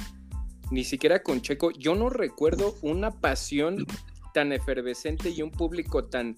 ni 0.71 0.83
siquiera 0.83 1.23
con 1.23 1.41
Checo, 1.41 1.71
yo 1.71 1.95
no 1.95 2.09
recuerdo 2.09 2.75
una 2.81 3.11
pasión 3.11 3.85
tan 4.33 4.51
efervescente 4.51 5.29
y 5.29 5.41
un 5.41 5.51
público 5.51 6.05
tan 6.05 6.37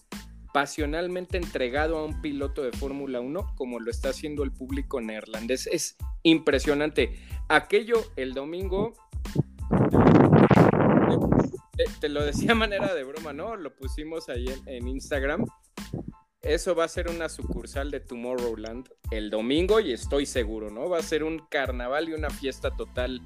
pasionalmente 0.53 1.37
entregado 1.37 1.97
a 1.97 2.05
un 2.05 2.21
piloto 2.21 2.63
de 2.63 2.71
Fórmula 2.71 3.19
1 3.19 3.55
como 3.55 3.79
lo 3.79 3.91
está 3.91 4.09
haciendo 4.09 4.43
el 4.43 4.51
público 4.51 5.01
neerlandés. 5.01 5.67
Es 5.67 5.97
impresionante. 6.23 7.19
Aquello 7.49 8.03
el 8.15 8.33
domingo, 8.33 8.93
te, 11.99 12.09
lo 12.09 12.23
decía 12.23 12.51
a 12.53 12.55
manera 12.55 12.93
de 12.93 13.03
broma, 13.03 13.33
¿no? 13.33 13.55
Lo 13.55 13.75
pusimos 13.75 14.29
ahí 14.29 14.45
en, 14.65 14.87
Instagram. 14.87 15.45
Eso 16.49 16.73
va 16.73 16.85
a 16.85 16.87
ser 16.87 17.09
una 17.09 17.29
sucursal 17.29 17.91
de 17.91 17.99
Tomorrowland 17.99 18.89
el 19.11 19.29
domingo 19.29 19.79
y 19.79 19.93
estoy 19.93 20.25
seguro, 20.25 20.71
¿no? 20.71 20.89
Va 20.89 20.97
a 20.97 21.03
ser 21.03 21.23
un 21.23 21.39
carnaval 21.47 22.09
y 22.09 22.13
una 22.13 22.31
fiesta 22.31 22.71
total 22.71 23.21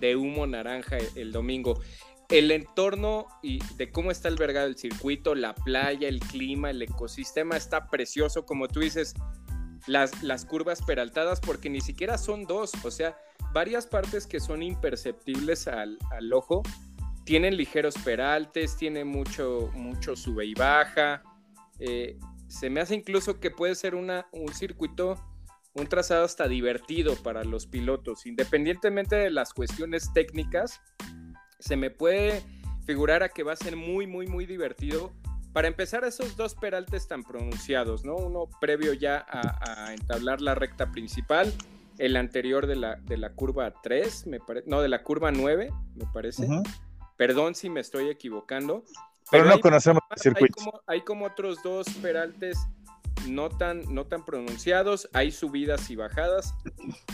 de 0.00 0.16
humo 0.16 0.44
naranja 0.44 0.98
el 1.14 1.30
domingo. 1.30 1.80
El 2.28 2.50
entorno 2.50 3.28
y 3.44 3.60
de 3.76 3.92
cómo 3.92 4.10
está 4.10 4.26
albergado 4.26 4.66
el 4.66 4.76
circuito, 4.76 5.36
la 5.36 5.54
playa, 5.54 6.08
el 6.08 6.18
clima, 6.18 6.70
el 6.70 6.82
ecosistema 6.82 7.56
está 7.56 7.88
precioso, 7.88 8.44
como 8.44 8.66
tú 8.66 8.80
dices, 8.80 9.14
las, 9.86 10.24
las 10.24 10.44
curvas 10.44 10.82
peraltadas, 10.82 11.40
porque 11.40 11.70
ni 11.70 11.80
siquiera 11.80 12.18
son 12.18 12.44
dos, 12.44 12.72
o 12.84 12.90
sea, 12.90 13.16
varias 13.52 13.86
partes 13.86 14.26
que 14.26 14.40
son 14.40 14.64
imperceptibles 14.64 15.68
al, 15.68 15.96
ojo, 16.32 16.64
tienen 17.24 17.56
ligeros 17.56 17.94
peraltes, 17.98 18.76
tiene 18.76 19.04
mucho, 19.04 19.70
mucho 19.74 20.16
sube 20.16 20.44
y 20.44 20.54
baja. 20.54 21.22
Eh, 21.78 22.18
se 22.48 22.70
me 22.70 22.80
hace 22.80 22.94
incluso 22.94 23.40
que 23.40 23.50
puede 23.50 23.74
ser 23.74 23.94
una, 23.94 24.26
un 24.32 24.52
circuito, 24.52 25.22
un 25.74 25.86
trazado 25.86 26.24
hasta 26.24 26.48
divertido 26.48 27.14
para 27.16 27.44
los 27.44 27.66
pilotos, 27.66 28.26
independientemente 28.26 29.16
de 29.16 29.30
las 29.30 29.52
cuestiones 29.52 30.12
técnicas, 30.12 30.80
se 31.58 31.76
me 31.76 31.90
puede 31.90 32.42
figurar 32.84 33.22
a 33.22 33.28
que 33.28 33.42
va 33.42 33.52
a 33.52 33.56
ser 33.56 33.76
muy, 33.76 34.06
muy, 34.06 34.26
muy 34.26 34.46
divertido. 34.46 35.12
Para 35.52 35.68
empezar, 35.68 36.04
esos 36.04 36.36
dos 36.36 36.54
peraltes 36.54 37.06
tan 37.06 37.22
pronunciados, 37.22 38.04
¿no? 38.04 38.16
Uno 38.16 38.48
previo 38.60 38.92
ya 38.92 39.26
a, 39.28 39.92
entablar 39.92 40.40
la 40.40 40.54
recta 40.54 40.90
principal, 40.90 41.52
el 41.98 42.16
anterior 42.16 42.66
de 42.66 42.76
la, 42.76 42.96
de 42.96 43.18
la 43.18 43.34
curva 43.34 43.74
3, 43.82 44.26
me 44.26 44.40
parece, 44.40 44.68
no, 44.68 44.80
de 44.80 44.88
la 44.88 45.02
curva 45.02 45.32
9, 45.32 45.70
me 45.96 46.06
parece. 46.12 46.46
Perdón 47.16 47.54
si 47.54 47.68
me 47.68 47.80
estoy 47.80 48.08
equivocando. 48.08 48.84
Pero, 49.30 49.44
no 49.44 49.60
conocemos 49.60 50.02
el 50.10 50.20
circuito. 50.20 50.82
Hay 50.86 51.02
como, 51.02 51.26
otros 51.26 51.62
dos 51.62 51.86
peraltes 52.02 52.58
no 53.28 53.50
tan, 53.50 53.82
no 53.92 54.06
tan 54.06 54.24
pronunciados, 54.24 55.08
hay 55.12 55.30
subidas 55.32 55.90
y 55.90 55.96
bajadas. 55.96 56.54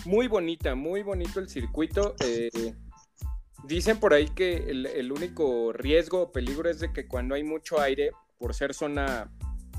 Muy 0.04 0.28
bonita, 0.28 0.74
muy 0.74 1.02
bonito 1.02 1.40
el 1.40 1.48
circuito. 1.48 2.14
Eh, 2.24 2.74
dicen 3.64 3.98
por 3.98 4.14
ahí 4.14 4.28
que 4.28 4.56
el, 4.68 5.12
único 5.12 5.72
riesgo 5.72 6.22
o 6.22 6.32
peligro 6.32 6.68
es 6.68 6.80
de 6.80 6.92
que 6.92 7.06
cuando 7.06 7.34
hay 7.34 7.42
mucho 7.42 7.80
aire, 7.80 8.12
por 8.38 8.54
ser 8.54 8.74
zona, 8.74 9.30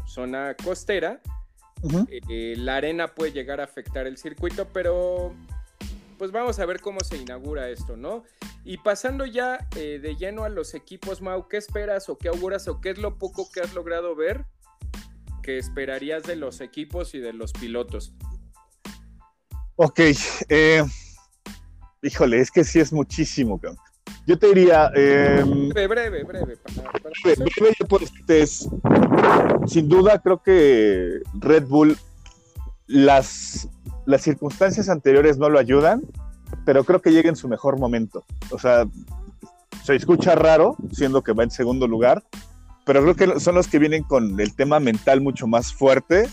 zona 0.07 0.55
costera, 0.55 1.21
eh, 2.09 2.55
la 2.57 2.77
arena 2.77 3.13
puede 3.13 3.31
llegar 3.31 3.61
a 3.61 3.65
afectar 3.65 4.07
el 4.07 4.17
circuito, 4.17 4.67
pero 4.73 5.35
pues 6.17 6.31
vamos 6.31 6.59
a 6.59 6.65
ver 6.65 6.79
cómo 6.81 6.99
se 7.01 7.17
inaugura 7.17 7.69
esto, 7.69 7.97
¿no? 7.97 8.23
Y 8.63 8.77
pasando 8.77 9.25
ya 9.25 9.67
eh, 9.75 9.99
de 10.01 10.15
lleno 10.15 10.43
a 10.43 10.49
los 10.49 10.73
equipos, 10.73 11.21
Mau, 11.21 11.47
¿qué 11.47 11.57
esperas 11.57 12.09
o 12.09 12.17
qué 12.17 12.29
auguras 12.29 12.67
o 12.67 12.81
qué 12.81 12.91
es 12.91 12.97
lo 12.97 13.17
poco 13.17 13.49
que 13.51 13.61
has 13.61 13.73
logrado 13.73 14.15
ver 14.15 14.45
que 15.43 15.57
esperarías 15.57 16.23
de 16.23 16.35
los 16.35 16.61
equipos 16.61 17.13
y 17.13 17.19
de 17.19 17.33
los 17.33 17.53
pilotos? 17.53 18.13
Ok, 19.75 19.99
eh, 20.49 20.83
híjole, 22.01 22.39
es 22.39 22.49
que 22.49 22.63
sí 22.63 22.79
es 22.79 22.93
muchísimo, 22.93 23.59
Yo 24.25 24.39
te 24.39 24.47
diría. 24.47 24.89
Em, 24.95 25.69
breve, 25.69 25.87
breve, 25.87 26.23
breve. 26.23 26.57
breve, 27.23 27.73
yo 27.77 27.87
puedo 27.87 28.05
es, 28.27 28.67
sin 29.67 29.89
duda, 29.89 30.21
creo 30.21 30.41
que 30.41 31.19
Red 31.39 31.65
Bull, 31.65 31.97
las 32.87 33.67
las 34.05 34.21
circunstancias 34.21 34.89
anteriores 34.89 35.37
no 35.37 35.49
lo 35.49 35.59
ayudan, 35.59 36.01
pero 36.65 36.83
creo 36.83 37.01
que 37.01 37.11
llega 37.11 37.29
en 37.29 37.35
su 37.35 37.47
mejor 37.47 37.79
momento. 37.79 38.23
O 38.51 38.59
sea, 38.59 38.85
se 39.83 39.95
escucha 39.95 40.35
raro, 40.35 40.75
siendo 40.91 41.23
que 41.23 41.33
va 41.33 41.43
en 41.43 41.51
segundo 41.51 41.87
lugar, 41.87 42.23
pero 42.85 43.01
creo 43.01 43.15
que 43.15 43.39
son 43.39 43.55
los 43.55 43.67
que 43.67 43.79
vienen 43.79 44.03
con 44.03 44.39
el 44.39 44.55
tema 44.55 44.79
mental 44.79 45.21
mucho 45.21 45.47
más 45.47 45.73
fuerte 45.73 46.27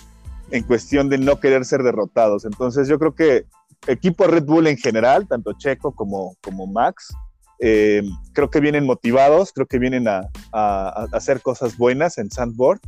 en 0.51 0.65
cuestión 0.65 1.09
de 1.09 1.19
no 1.19 1.41
querer 1.41 1.65
ser 1.65 1.83
derrotados. 1.83 2.45
Entonces 2.45 2.89
yo 2.89 2.99
creo 2.99 3.15
que 3.15 3.47
equipo 3.87 4.27
Red 4.27 4.45
Bull 4.45 4.67
en 4.67 4.77
general, 4.77 5.27
tanto 5.27 5.55
Checo 5.55 5.93
como, 5.93 6.37
Max, 6.71 7.15
eh, 7.59 8.03
creo 8.35 8.51
que 8.51 8.61
vienen 8.61 8.85
motivados, 8.85 9.53
creo 9.53 9.67
que 9.67 9.79
vienen 9.79 10.09
a, 10.09 10.29
a, 10.53 11.07
hacer 11.13 11.41
cosas 11.41 11.77
buenas 11.77 12.19
en 12.19 12.31
Sandboard. 12.31 12.81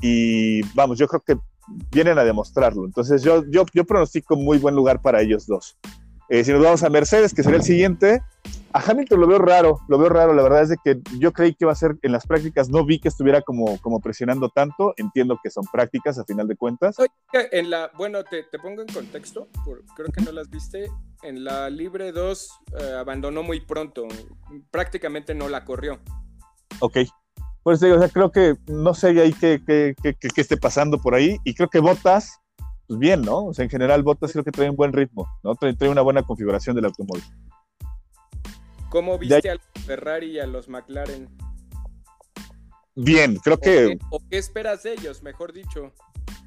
Y 0.00 0.62
vamos, 0.74 0.98
yo 0.98 1.08
creo 1.08 1.20
que 1.20 1.38
vienen 1.90 2.18
a 2.18 2.24
demostrarlo. 2.24 2.84
Entonces 2.84 3.22
yo, 3.22 3.44
yo, 3.50 3.64
yo 3.72 3.84
pronostico 3.84 4.36
muy 4.36 4.58
buen 4.58 4.74
lugar 4.74 5.00
para 5.00 5.20
ellos 5.20 5.46
dos. 5.46 5.78
Eh, 6.28 6.44
si 6.44 6.52
nos 6.52 6.62
vamos 6.62 6.82
a 6.82 6.90
Mercedes, 6.90 7.32
que 7.32 7.42
sería 7.42 7.56
el 7.56 7.64
siguiente, 7.64 8.20
a 8.72 8.80
Hamilton 8.80 9.20
lo 9.20 9.26
veo 9.26 9.38
raro, 9.38 9.80
lo 9.88 9.98
veo 9.98 10.10
raro. 10.10 10.34
La 10.34 10.42
verdad 10.42 10.62
es 10.62 10.68
de 10.68 10.76
que 10.84 11.00
yo 11.18 11.32
creí 11.32 11.54
que 11.54 11.64
iba 11.64 11.72
a 11.72 11.76
ser 11.76 11.96
en 12.02 12.12
las 12.12 12.26
prácticas, 12.26 12.68
no 12.68 12.84
vi 12.84 13.00
que 13.00 13.08
estuviera 13.08 13.40
como, 13.40 13.80
como 13.80 14.00
presionando 14.00 14.50
tanto. 14.50 14.92
Entiendo 14.98 15.38
que 15.42 15.50
son 15.50 15.64
prácticas 15.72 16.18
a 16.18 16.24
final 16.24 16.46
de 16.46 16.56
cuentas. 16.56 16.96
en 17.32 17.70
la, 17.70 17.90
bueno, 17.96 18.24
te, 18.24 18.42
te 18.42 18.58
pongo 18.58 18.82
en 18.82 18.88
contexto, 18.88 19.48
creo 19.96 20.08
que 20.12 20.20
no 20.20 20.32
las 20.32 20.50
viste. 20.50 20.90
En 21.22 21.44
la 21.44 21.70
Libre 21.70 22.12
2 22.12 22.50
eh, 22.78 22.92
abandonó 22.98 23.42
muy 23.42 23.60
pronto, 23.60 24.06
prácticamente 24.70 25.34
no 25.34 25.48
la 25.48 25.64
corrió. 25.64 25.98
Ok. 26.80 26.98
Pues 27.62 27.82
o 27.82 27.98
sea, 27.98 28.08
creo 28.08 28.30
que 28.30 28.54
no 28.66 28.94
sé 28.94 29.08
ahí 29.20 29.32
qué, 29.32 29.60
qué, 29.66 29.94
qué, 30.02 30.14
qué, 30.14 30.40
esté 30.40 30.56
pasando 30.56 30.98
por 30.98 31.14
ahí. 31.14 31.36
Y 31.44 31.54
creo 31.54 31.68
que 31.68 31.80
Botas, 31.80 32.40
pues 32.86 32.98
bien, 32.98 33.22
¿no? 33.22 33.46
O 33.46 33.54
sea, 33.54 33.64
en 33.64 33.70
general 33.70 34.02
Botas 34.02 34.32
creo 34.32 34.44
que 34.44 34.52
trae 34.52 34.70
un 34.70 34.76
buen 34.76 34.92
ritmo, 34.92 35.28
¿no? 35.42 35.54
Trae, 35.54 35.88
una 35.88 36.02
buena 36.02 36.22
configuración 36.22 36.76
del 36.76 36.86
automóvil. 36.86 37.24
¿Cómo 38.90 39.18
viste 39.18 39.50
a 39.50 39.54
los 39.54 39.84
Ferrari 39.84 40.32
y 40.32 40.38
a 40.38 40.46
los 40.46 40.68
McLaren? 40.68 41.28
Bien, 42.96 43.36
creo 43.36 43.58
que... 43.58 43.98
¿O 44.10 44.20
qué 44.28 44.38
esperas 44.38 44.82
de 44.82 44.94
ellos, 44.94 45.22
mejor 45.22 45.52
dicho? 45.52 45.92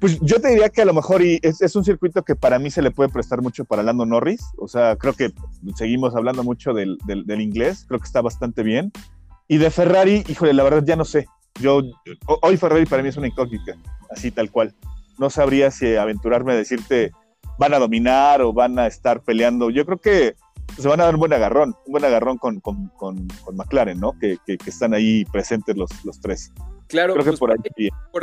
Pues 0.00 0.18
yo 0.20 0.40
te 0.40 0.48
diría 0.48 0.68
que 0.68 0.82
a 0.82 0.84
lo 0.84 0.92
mejor 0.92 1.22
y 1.22 1.38
es, 1.42 1.62
es, 1.62 1.76
un 1.76 1.84
circuito 1.84 2.24
que 2.24 2.34
para 2.34 2.58
mí 2.58 2.70
se 2.70 2.82
le 2.82 2.90
puede 2.90 3.08
prestar 3.08 3.40
mucho 3.40 3.64
para 3.64 3.84
Lando 3.84 4.04
Norris. 4.04 4.42
O 4.58 4.66
sea, 4.66 4.96
creo 4.96 5.12
que 5.12 5.32
seguimos 5.76 6.16
hablando 6.16 6.42
mucho 6.42 6.72
del, 6.72 6.98
del, 7.06 7.24
del 7.24 7.40
inglés, 7.40 7.84
creo 7.86 8.00
que 8.00 8.06
está 8.06 8.20
bastante 8.20 8.64
bien. 8.64 8.90
Y 9.52 9.58
de 9.58 9.70
Ferrari, 9.70 10.24
híjole, 10.28 10.54
la 10.54 10.62
verdad 10.62 10.82
ya 10.82 10.96
no 10.96 11.04
sé. 11.04 11.26
Yo, 11.60 11.82
hoy 12.40 12.56
Ferrari 12.56 12.86
para 12.86 13.02
mí 13.02 13.10
es 13.10 13.18
una 13.18 13.26
incógnita, 13.26 13.76
así 14.10 14.30
tal 14.30 14.50
cual. 14.50 14.74
No 15.18 15.28
sabría 15.28 15.70
si 15.70 15.94
aventurarme 15.94 16.52
a 16.52 16.56
decirte 16.56 17.12
van 17.58 17.74
a 17.74 17.78
dominar 17.78 18.40
o 18.40 18.54
van 18.54 18.78
a 18.78 18.86
estar 18.86 19.20
peleando. 19.20 19.68
Yo 19.68 19.84
creo 19.84 19.98
que 19.98 20.36
se 20.78 20.88
van 20.88 21.02
a 21.02 21.04
dar 21.04 21.16
un 21.16 21.20
buen 21.20 21.34
agarrón, 21.34 21.76
un 21.84 21.92
buen 21.92 22.02
agarrón 22.02 22.38
con, 22.38 22.60
con, 22.60 22.88
con, 22.96 23.28
McLaren, 23.52 24.00
¿no? 24.00 24.18
Que, 24.18 24.38
que, 24.46 24.56
están 24.64 24.94
ahí 24.94 25.26
presentes 25.26 25.76
los, 25.76 25.90
los 26.02 26.18
tres. 26.18 26.50
Claro, 26.88 27.12
Creo 27.12 27.24
que 27.24 27.30
pues 27.32 27.40
por, 27.40 27.50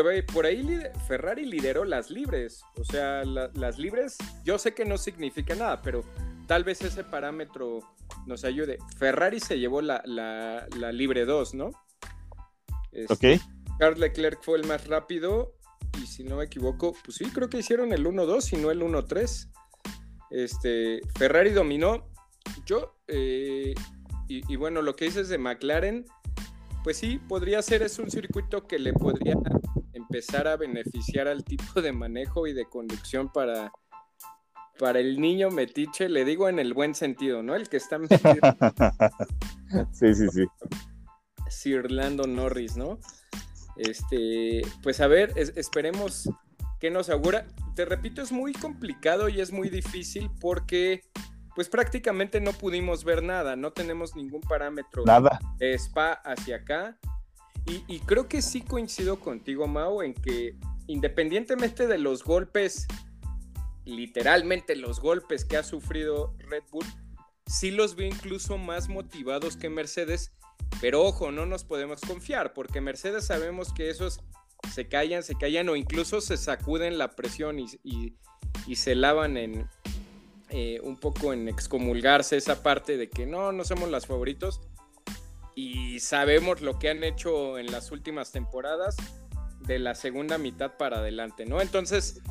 ahí, 0.07 0.21
por, 0.24 0.45
ahí, 0.48 0.81
Ferrari 1.07 1.45
lideró 1.45 1.86
las 1.86 2.09
libres. 2.09 2.63
O 2.75 2.83
sea, 2.83 3.24
las 3.24 3.77
libres, 3.77 4.17
yo 4.43 4.57
sé 4.57 4.74
que 4.74 4.83
no 4.83 4.98
significa 4.98 5.53
nada, 5.53 5.79
pero 5.83 6.03
tal 6.50 6.63
vez 6.63 6.82
ese 6.82 7.03
parámetro 7.03 7.79
nos 8.25 8.44
ayude. 8.44 8.79
Ferrari 8.98 9.39
se 9.39 9.60
llevó 9.60 9.84
la, 9.84 10.01
libre 10.91 11.25
2, 11.25 11.53
¿no? 11.53 11.70
Este, 12.91 13.36
ok. 13.36 13.41
Charles 13.77 14.00
Leclerc 14.00 14.41
fue 14.41 14.58
el 14.58 14.65
más 14.65 14.88
rápido 14.88 15.53
y 16.01 16.08
si 16.08 16.24
no 16.24 16.38
me 16.38 16.46
equivoco, 16.46 16.96
pues 17.06 17.18
sí, 17.18 17.25
creo 17.25 17.51
que 17.51 17.60
hicieron 17.60 17.94
el 17.94 18.03
1-2 18.03 18.53
y 18.53 18.62
no 18.63 18.72
el 18.72 18.82
1-3. 18.82 19.48
Este, 20.32 21.01
Ferrari 21.20 21.51
dominó. 21.51 22.10
Yo, 22.65 22.96
eh, 23.08 23.75
y, 24.27 24.56
bueno, 24.56 24.82
lo 24.82 24.96
que 24.96 25.06
dices 25.06 25.29
de 25.29 25.38
McLaren, 25.38 26.06
pues 26.84 26.98
sí, 26.98 27.20
podría 27.29 27.62
ser, 27.62 27.84
es 27.84 28.00
un 28.00 28.10
circuito 28.10 28.65
que 28.65 28.79
le 28.79 28.94
podría 28.94 29.36
empezar 29.94 30.48
a 30.48 30.58
beneficiar 30.58 31.27
al 31.27 31.44
tipo 31.44 31.79
de 31.79 31.91
manejo 31.91 32.48
y 32.48 32.53
de 32.53 32.65
conducción 32.65 33.32
para, 33.32 33.72
para 34.79 35.00
el 35.00 35.19
niño 35.19 35.51
metiche, 35.51 36.07
le 36.07 36.25
digo 36.25 36.48
en 36.48 36.57
el 36.57 36.74
buen 36.74 36.95
sentido, 36.95 37.43
¿no? 37.43 37.53
El 37.53 37.67
que 37.69 37.77
está 37.77 38.00
metido. 38.00 38.33
sí, 39.91 40.15
sí, 40.15 40.27
sí. 40.29 40.45
Sir 41.50 41.91
Lando 41.91 42.25
Norris, 42.25 42.77
¿no? 42.77 42.98
Este, 43.75 44.62
pues 44.81 45.01
a 45.01 45.07
ver, 45.07 45.33
esperemos 45.36 46.29
que 46.79 46.89
nos 46.89 47.09
augura. 47.09 47.45
Te 47.75 47.86
repito, 47.86 48.21
es 48.21 48.31
muy 48.31 48.53
complicado 48.53 49.29
y 49.29 49.41
es 49.41 49.51
muy 49.51 49.69
difícil 49.69 50.31
porque 50.39 51.03
pues 51.55 51.67
prácticamente 51.67 52.39
no 52.39 52.53
pudimos 52.53 53.03
ver 53.03 53.21
nada, 53.21 53.57
no 53.57 53.74
tenemos 53.74 54.15
ningún 54.15 54.41
parámetro 54.41 55.03
nada. 55.05 55.39
de 55.57 55.74
spa 55.74 56.13
hacia 56.13 56.57
acá. 56.57 56.98
Y, 57.65 57.83
y 57.88 58.00
creo 58.00 58.29
que 58.29 58.41
sí 58.41 58.62
coincido 58.62 59.19
contigo, 59.19 59.67
Mao, 59.67 60.01
en 60.03 60.13
que 60.13 60.55
independientemente 60.88 61.86
de 61.86 61.98
los 61.98 62.24
golpes 62.24 62.88
literalmente 63.89 64.75
los 64.75 65.00
golpes 65.00 65.46
que 65.46 65.58
ha 65.58 65.63
sufrido 65.63 66.36
Red 66.39 66.63
Bull, 66.72 66.86
sí 67.46 67.72
los 67.72 67.96
veo 67.96 68.08
incluso 68.08 68.58
más 68.58 68.89
motivados 68.89 69.58
que 69.58 69.69
Mercedes, 69.69 70.31
pero 70.81 71.03
ojo, 71.03 71.31
no 71.31 71.46
nos 71.46 71.63
podemos 71.63 72.01
confiar, 72.01 72.53
porque 72.53 72.81
Mercedes 72.81 73.25
sabemos 73.25 73.74
que 73.74 73.89
esos 73.89 74.22
se 74.72 74.88
callan, 74.88 75.24
se 75.24 75.36
callan 75.36 75.69
o 75.69 75.75
incluso 75.75 76.22
se 76.22 76.38
sacuden 76.38 76.98
la 76.98 77.15
presión 77.15 77.60
y, 77.60 78.15
se 78.75 78.93
lavan 78.93 79.38
en 79.38 79.67
eh, 80.50 80.79
un 80.84 80.98
poco 80.98 81.34
en 81.34 81.48
excomulgarse 81.48 82.38
esa 82.38 82.62
parte 82.62 82.98
de 82.98 83.10
que 83.10 83.25
no, 83.25 83.51
no 83.51 83.63
somos 83.63 83.89
los 83.89 84.05
favoritos 84.05 84.62
y 85.55 86.00
sabemos 86.00 86.62
lo 86.62 86.77
que 86.77 86.89
han 86.89 87.03
hecho 87.03 87.58
en 87.58 87.72
las 87.72 87.91
últimas 87.91 88.31
temporadas 88.31 88.96
de 89.62 89.79
la 89.79 89.96
segunda 89.96 90.38
mitad 90.38 90.77
para 90.77 91.00
adelante, 91.00 91.46
¿no? 91.46 91.62
Entonces, 91.62 92.22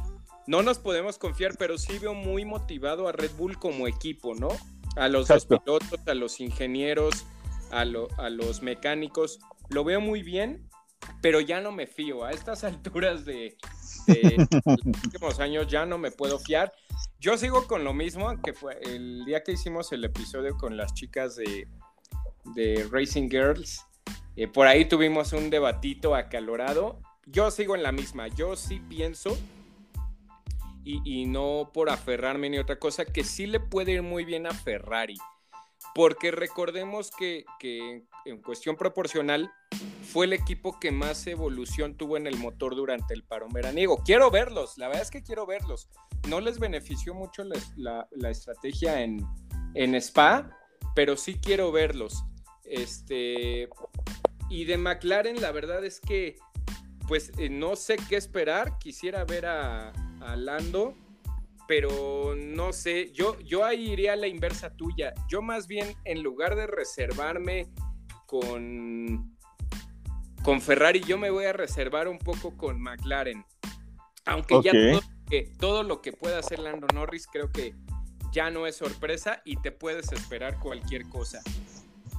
no 0.48 0.62
nos 0.62 0.78
podemos 0.78 1.18
confiar, 1.18 1.56
pero 1.58 1.76
sí 1.76 1.98
veo 1.98 2.14
muy 2.14 2.46
motivado 2.46 3.06
a 3.06 3.12
Red 3.12 3.32
Bull 3.36 3.58
como 3.58 3.86
equipo, 3.86 4.34
¿no? 4.34 4.48
A 4.96 5.06
los 5.08 5.28
dos 5.28 5.44
pilotos, 5.44 6.00
a 6.06 6.14
los 6.14 6.40
ingenieros, 6.40 7.26
a, 7.70 7.82
a 7.82 8.30
los 8.30 8.62
mecánicos. 8.62 9.40
Lo 9.68 9.84
veo 9.84 10.00
muy 10.00 10.22
bien, 10.22 10.66
pero 11.20 11.40
ya 11.40 11.60
no 11.60 11.70
me 11.70 11.86
fío. 11.86 12.24
A 12.24 12.30
estas 12.30 12.64
alturas 12.64 13.26
de, 13.26 13.58
los 14.06 14.48
últimos 15.04 15.38
años 15.38 15.66
ya 15.66 15.84
no 15.84 15.98
me 15.98 16.10
puedo 16.10 16.38
fiar. 16.38 16.72
Yo 17.20 17.36
sigo 17.36 17.66
con 17.66 17.84
lo 17.84 17.92
mismo, 17.92 18.40
que 18.40 18.54
fue 18.54 18.80
el 18.82 19.26
día 19.26 19.44
que 19.44 19.52
hicimos 19.52 19.92
el 19.92 20.02
episodio 20.04 20.56
con 20.56 20.78
las 20.78 20.94
chicas 20.94 21.36
de, 21.36 21.68
de 22.54 22.88
Racing 22.90 23.28
Girls. 23.28 23.84
Eh, 24.34 24.48
por 24.48 24.66
ahí 24.66 24.86
tuvimos 24.86 25.34
un 25.34 25.50
debatito 25.50 26.14
acalorado. 26.14 27.02
Yo 27.26 27.50
sigo 27.50 27.76
en 27.76 27.82
la 27.82 27.92
misma. 27.92 28.28
Yo 28.28 28.56
sí 28.56 28.80
pienso, 28.88 29.36
y, 30.88 31.26
no 31.26 31.70
por 31.74 31.90
aferrarme 31.90 32.48
ni 32.48 32.58
otra 32.58 32.78
cosa, 32.78 33.04
que 33.04 33.24
sí 33.24 33.46
le 33.46 33.60
puede 33.60 33.92
ir 33.92 34.02
muy 34.02 34.24
bien 34.24 34.46
a 34.46 34.54
Ferrari 34.54 35.16
porque 35.94 36.30
recordemos 36.30 37.10
que, 37.10 37.44
en 38.24 38.42
cuestión 38.42 38.76
proporcional 38.76 39.50
fue 40.12 40.26
el 40.26 40.32
equipo 40.32 40.78
que 40.78 40.90
más 40.90 41.26
evolución 41.26 41.96
tuvo 41.96 42.16
en 42.16 42.26
el 42.26 42.36
motor 42.36 42.74
durante 42.74 43.14
el 43.14 43.24
parón 43.24 43.50
veraniego. 43.50 44.02
Quiero 44.04 44.30
verlos, 44.30 44.78
la 44.78 44.88
verdad 44.88 45.02
es 45.02 45.10
que 45.10 45.22
quiero 45.22 45.46
verlos. 45.46 45.88
No 46.28 46.40
les 46.40 46.58
benefició 46.58 47.14
mucho 47.14 47.42
la, 47.76 48.08
estrategia 48.30 49.02
en, 49.02 49.24
en, 49.74 49.94
Spa, 49.96 50.50
pero 50.94 51.16
sí 51.16 51.38
quiero 51.40 51.72
verlos. 51.72 52.24
Este, 52.64 53.68
y 54.50 54.64
de 54.64 54.78
McLaren, 54.78 55.40
la 55.40 55.52
verdad 55.52 55.84
es 55.84 56.00
que, 56.00 56.36
pues 57.06 57.32
eh, 57.38 57.48
no 57.48 57.76
sé 57.76 57.96
qué 58.08 58.16
esperar. 58.16 58.78
Quisiera 58.78 59.24
ver 59.24 59.46
a, 59.46 59.92
a 60.20 60.36
Lando 60.36 60.94
pero 61.68 62.34
no 62.34 62.72
sé, 62.72 63.12
yo, 63.12 63.38
yo 63.40 63.62
ahí 63.62 63.92
iría 63.92 64.14
a 64.14 64.16
la 64.16 64.26
inversa 64.26 64.74
tuya. 64.74 65.12
Yo 65.28 65.42
más 65.42 65.68
bien, 65.68 65.94
en 66.06 66.22
lugar 66.22 66.56
de 66.56 66.66
reservarme 66.66 67.68
con, 68.24 69.36
con 70.42 70.62
Ferrari, 70.62 71.00
yo 71.00 71.18
me 71.18 71.28
voy 71.28 71.44
a 71.44 71.52
reservar 71.52 72.08
un 72.08 72.18
poco 72.18 72.56
con 72.56 72.80
McLaren. 72.80 73.44
Aunque 74.24 74.62
ya 74.62 74.72
todo, 75.58 75.82
lo 75.82 76.00
que 76.00 76.12
pueda 76.12 76.38
hacer 76.38 76.58
Lando 76.58 76.86
Norris 76.94 77.26
creo 77.30 77.52
que 77.52 77.74
ya 78.32 78.50
no 78.50 78.66
es 78.66 78.76
sorpresa 78.76 79.42
y 79.44 79.60
te 79.60 79.70
puedes 79.70 80.10
esperar 80.10 80.58
cualquier 80.58 81.06
cosa. 81.10 81.42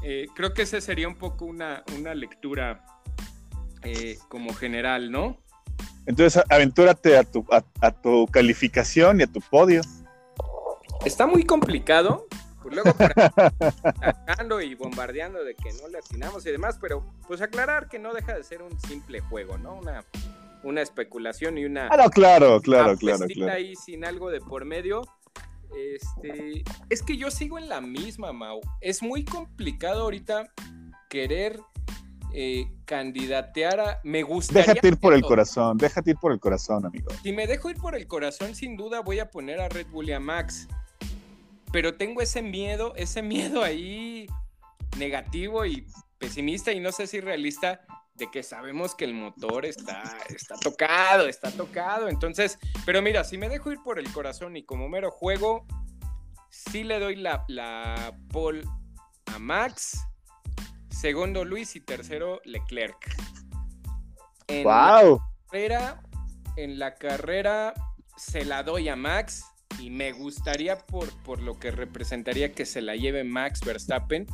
Eh, 0.03 0.27
creo 0.36 0.53
que 0.53 0.62
esa 0.62 0.79
sería 0.79 1.08
un 1.08 1.18
poco 1.18 1.46
una, 1.46 1.84
una 1.98 2.13
lectura 2.13 2.86
eh, 3.82 4.20
como 4.27 4.53
general, 4.53 5.10
¿no? 5.10 5.41
Entonces, 6.09 6.43
aventúrate 6.49 7.15
a 7.17 7.23
tu, 7.23 7.45
a, 7.51 7.91
tu 7.91 8.25
calificación 8.31 9.19
y 9.19 9.23
a 9.23 9.27
tu 9.27 9.41
podio. 9.41 9.81
Está 11.05 11.27
muy 11.27 11.43
complicado. 11.43 12.25
Pues 12.63 12.73
luego 12.73 12.89
atacando 14.01 14.59
y 14.59 14.73
bombardeando 14.73 15.43
de 15.43 15.53
que 15.53 15.71
no 15.73 15.87
le 15.87 15.99
atinamos 15.99 16.43
y 16.47 16.51
demás, 16.51 16.79
pero 16.81 17.05
pues 17.27 17.41
aclarar 17.41 17.87
que 17.87 17.99
no 17.99 18.11
deja 18.11 18.33
de 18.33 18.43
ser 18.43 18.63
un 18.63 18.77
simple 18.79 19.19
juego, 19.19 19.59
¿no? 19.59 19.75
Una, 19.75 20.03
una 20.63 20.81
especulación 20.81 21.59
y 21.59 21.65
una. 21.65 21.89
Ah, 21.91 21.97
no, 21.97 22.09
claro, 22.09 22.59
claro, 22.59 22.97
claro, 22.97 23.27
claro. 23.27 23.53
ahí 23.53 23.75
sin 23.75 24.03
algo 24.03 24.31
de 24.31 24.41
por 24.41 24.65
medio. 24.65 25.03
Este, 25.77 26.63
es 26.89 27.03
que 27.03 27.17
yo 27.17 27.29
sigo 27.29 27.59
en 27.59 27.69
la 27.69 27.81
misma, 27.81 28.33
Mau. 28.33 28.61
Es 28.81 29.03
muy 29.03 29.23
complicado 29.23 30.01
ahorita 30.01 30.51
querer 31.07 31.59
eh, 32.33 32.67
candidatear 32.86 33.79
a. 33.79 34.00
Me 34.03 34.24
gustaría. 34.24 34.74
Déjate 34.74 34.88
ir 34.89 34.98
por 34.98 35.13
el 35.13 35.21
corazón, 35.21 35.77
déjate 35.77 36.12
ir 36.12 36.17
por 36.17 36.31
el 36.31 36.39
corazón, 36.39 36.86
amigo. 36.86 37.12
Si 37.24 37.31
me 37.31 37.48
dejo 37.48 37.69
ir 37.69 37.77
por 37.77 37.96
el 37.96 38.07
corazón, 38.07 38.55
sin 38.55 38.77
duda 38.77 39.01
voy 39.01 39.20
a 39.20 39.29
poner 39.29 39.59
a 39.59 39.70
Red 39.70 39.87
Bull 39.87 40.09
y 40.09 40.13
a 40.13 40.20
Max. 40.20 40.68
Pero 41.72 41.96
tengo 41.96 42.22
ese 42.22 42.42
miedo, 42.42 42.94
ese 42.96 43.22
miedo 43.22 43.63
ahí 43.63 44.27
negativo 44.98 45.65
y 45.65 45.85
pesimista 46.18 46.72
y 46.72 46.79
no 46.79 46.92
sé 46.92 47.07
si 47.07 47.20
realista 47.20 47.81
de 48.15 48.29
que 48.29 48.44
sabemos 48.44 48.96
que 48.96 49.05
el 49.05 49.13
motor 49.13 49.65
está, 49.65 50.03
está 50.29 50.55
tocado, 50.57 51.27
está 51.27 51.51
tocado. 51.51 52.09
Entonces, 52.09 52.59
pero 52.85 53.01
mira, 53.01 53.24
si 53.24 53.37
me 53.37 53.50
dejo 53.50 53.72
ir 53.72 53.79
por 53.83 53.98
el 53.98 54.11
corazón 54.11 54.57
y 54.57 54.63
como 54.63 54.89
mero 54.89 55.09
juego, 55.09 55.65
sí 56.50 56.83
le 56.83 57.00
doy 57.00 57.15
la, 57.15 57.46
la 57.48 58.13
pole 58.31 58.63
a 59.27 59.39
Max 59.39 60.08
segundo 61.00 61.46
Luis 61.46 61.77
y 61.77 61.79
tercero 61.79 62.42
Leclerc. 62.44 63.16
En 64.48 64.64
wow. 64.64 64.72
La 64.74 65.22
carrera, 65.48 66.03
en 66.57 66.77
la 66.77 66.96
carrera 66.96 67.74
se 68.18 68.44
la 68.44 68.64
doy 68.64 68.90
a 68.90 68.98
Max 68.98 69.46
y 69.79 69.92
me 69.92 70.12
gustaría 70.12 70.77
por, 70.77 71.07
por 71.24 71.42
lo 71.42 71.57
que 71.57 71.72
representaría 71.72 72.51
que 72.51 72.66
se 72.66 72.81
la 72.81 72.98
lleve 72.98 73.24
Max 73.24 73.62
Verstappen, 73.62 74.27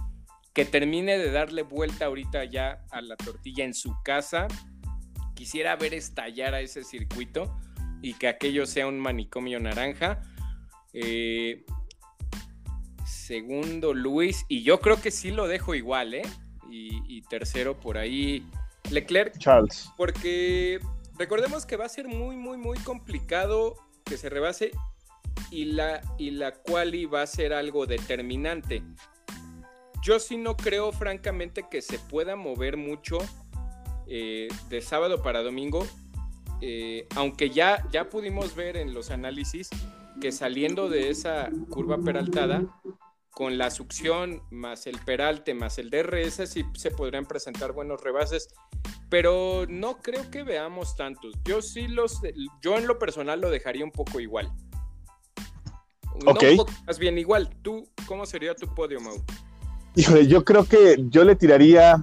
que 0.54 0.66
termine 0.66 1.20
de 1.20 1.30
darle 1.30 1.62
vuelta 1.62 2.06
ahorita 2.06 2.46
ya 2.46 2.84
a 2.90 3.02
la 3.02 3.16
tortilla 3.16 3.64
en 3.64 3.76
su 3.76 3.94
casa. 4.04 4.48
Quisiera 5.36 5.76
ver 5.76 5.94
estallar 5.94 6.56
a 6.56 6.62
ese 6.62 6.84
circuito 6.84 7.60
y 8.02 8.16
que 8.16 8.28
aquello 8.28 8.66
sea 8.66 8.88
un 8.88 9.00
manicomio 9.00 9.60
naranja. 9.60 10.22
Eh, 10.94 11.64
segundo 13.06 13.94
Luis, 13.94 14.46
y 14.48 14.64
yo 14.64 14.80
creo 14.80 15.00
que 15.00 15.12
sí 15.12 15.30
lo 15.30 15.48
dejo 15.48 15.76
igual, 15.76 16.16
¿eh? 16.16 16.24
Y, 16.70 17.22
tercero 17.24 17.80
por 17.80 17.98
ahí 17.98 18.46
Leclerc. 18.92 19.38
Charles. 19.38 19.90
Porque 19.98 20.80
recordemos 21.18 21.66
que 21.66 21.76
va 21.76 21.86
a 21.86 21.90
ser 21.90 22.08
muy, 22.08 22.36
muy, 22.36 22.58
muy 22.58 22.78
complicado 22.80 23.76
que 24.04 24.18
se 24.18 24.30
rebase 24.30 24.72
y 25.50 25.66
la, 25.66 26.02
y 26.18 26.32
la 26.32 26.54
quali 26.54 27.06
va 27.06 27.24
a 27.24 27.28
ser 27.28 27.54
algo 27.54 27.86
determinante. 27.86 28.84
Yo 30.04 30.20
sí 30.20 30.38
no 30.38 30.56
creo, 30.56 30.92
francamente, 30.92 31.66
que 31.70 31.82
se 31.82 31.98
pueda 31.98 32.36
mover 32.36 32.78
mucho 32.78 33.18
eh, 34.08 34.48
de 34.70 34.82
sábado 34.82 35.24
para 35.24 35.42
domingo, 35.42 35.86
eh, 36.62 37.08
aunque 37.16 37.50
ya, 37.50 37.84
ya 37.92 38.10
pudimos 38.10 38.56
ver 38.56 38.78
en 38.78 38.94
los 38.94 39.10
análisis 39.10 39.70
que 40.22 40.32
saliendo 40.32 40.90
de 40.90 41.10
esa 41.10 41.50
curva 41.70 41.98
peraltada, 41.98 42.64
con 43.36 43.58
la 43.58 43.70
succión 43.70 44.42
más 44.50 44.88
el 44.88 44.98
peralte 45.00 45.54
más 45.54 45.78
el 45.78 45.90
DRS 45.90 46.50
sí 46.50 46.64
se 46.74 46.90
podrían 46.90 47.26
presentar 47.26 47.74
buenos 47.74 48.02
rebases, 48.02 48.48
pero 49.10 49.66
no 49.68 49.98
creo 49.98 50.32
que 50.32 50.44
veamos 50.44 50.96
tantos. 50.96 51.36
Yo 51.44 51.62
sí 51.62 51.90
los, 51.90 52.22
yo 52.62 52.78
en 52.78 52.88
lo 52.88 52.98
personal 52.98 53.42
lo 53.42 53.50
dejaría 53.50 53.84
un 53.84 53.92
poco 53.92 54.22
igual. 54.22 54.50
Ok. 56.26 56.44
más 56.88 56.98
bien 56.98 57.18
igual. 57.18 57.50
¿Tú 57.62 57.86
cómo 58.08 58.26
sería 58.26 58.56
tu 58.56 58.74
podio, 58.74 59.02
Mau? 59.02 59.22
Híjole, 59.96 60.28
yo 60.28 60.46
creo 60.46 60.64
que 60.64 60.96
yo 61.10 61.26
le 61.26 61.36
tiraría, 61.36 61.98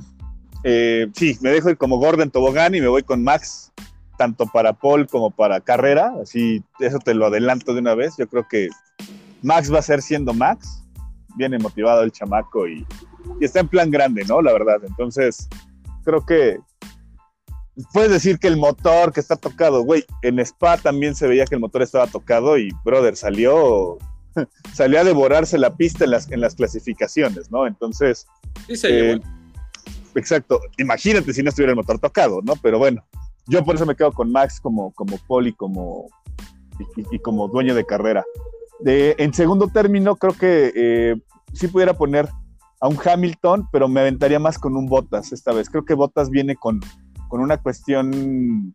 eh, 0.65 1.09
sí, 1.15 1.39
me 1.41 1.49
dejo 1.49 1.71
ir 1.71 1.79
como 1.79 1.97
Gordon 1.97 2.31
Tobogán 2.31 2.75
y 2.75 2.83
me 2.83 2.89
voy 2.89 3.05
con 3.05 3.25
Max, 3.25 3.73
tanto 4.19 4.45
para 4.53 4.75
Paul 4.75 5.07
como 5.07 5.31
para 5.31 5.63
carrera, 5.63 6.13
así, 6.23 6.63
eso 6.79 6.99
te 6.99 7.15
lo 7.15 7.25
adelanto 7.25 7.73
de 7.73 7.81
una 7.81 7.95
vez. 7.95 8.17
Yo 8.19 8.29
creo 8.29 8.47
que 8.47 8.69
Max 9.41 9.73
va 9.73 9.79
a 9.79 9.83
ser 9.83 10.03
siendo 10.03 10.35
Max 10.35 10.82
viene 11.37 11.59
motivado 11.59 12.03
el 12.03 12.13
chamaco 12.13 12.69
y, 12.69 12.87
está 13.41 13.61
en 13.61 13.69
plan 13.69 13.91
grande, 13.91 14.25
¿no? 14.25 14.41
La 14.43 14.53
verdad. 14.53 14.81
Entonces, 14.85 15.49
creo 16.05 16.25
que 16.25 16.59
puedes 17.93 18.11
decir 18.11 18.39
que 18.39 18.49
el 18.49 18.57
motor 18.57 19.13
que 19.13 19.21
está 19.21 19.37
tocado, 19.37 19.83
güey, 19.83 20.05
en 20.23 20.39
Spa 20.41 20.77
también 20.77 21.15
se 21.15 21.27
veía 21.27 21.45
que 21.45 21.55
el 21.55 21.61
motor 21.61 21.83
estaba 21.83 22.07
tocado 22.07 22.59
y, 22.59 22.71
brother, 22.85 23.17
salió, 23.17 23.99
salió 24.75 25.01
a 25.01 25.05
devorarse 25.05 25.59
la 25.59 25.75
pista 25.77 26.05
en 26.05 26.11
las, 26.11 26.31
en 26.31 26.41
las 26.41 26.55
clasificaciones, 26.55 27.51
¿no? 27.51 27.67
Entonces, 27.67 28.27
sí, 28.67 28.77
se 28.77 29.13
eh, 29.13 29.21
exacto, 30.15 30.61
imagínate 30.79 31.33
si 31.33 31.43
no 31.43 31.49
estuviera 31.49 31.73
el 31.73 31.77
motor 31.77 31.99
tocado, 31.99 32.41
¿no? 32.43 32.55
Pero 32.57 32.79
bueno, 32.79 33.05
yo 33.47 33.65
por 33.65 33.75
eso 33.75 33.87
me 33.87 33.97
quedo 33.97 34.13
con 34.13 34.31
Max 34.31 34.61
como, 34.61 34.93
como 34.93 35.19
poli, 35.27 35.53
como, 35.53 36.07
y 37.11 37.19
como 37.19 37.49
dueño 37.49 37.75
de 37.75 37.85
carrera 37.85 38.25
en 38.85 39.35
segundo 39.35 39.69
término, 39.69 40.17
creo 40.17 40.35
que 40.35 40.73
eh, 40.75 41.17
sí 41.53 41.69
pudiera 41.69 41.95
poner 41.95 42.29
a 42.81 42.89
un 42.89 42.99
Hamilton, 43.03 43.69
pero 43.71 43.89
me 43.89 44.01
aventaría 44.01 44.39
más 44.39 44.59
con 44.59 44.77
un 44.77 44.87
Bottas 44.87 45.33
esta 45.33 45.53
vez. 45.53 45.71
Creo 45.71 45.85
que 45.85 45.95
Bottas 45.95 46.31
viene 46.31 46.57
con, 46.57 46.81
con 47.29 47.41
una 47.41 47.59
cuestión 47.59 48.75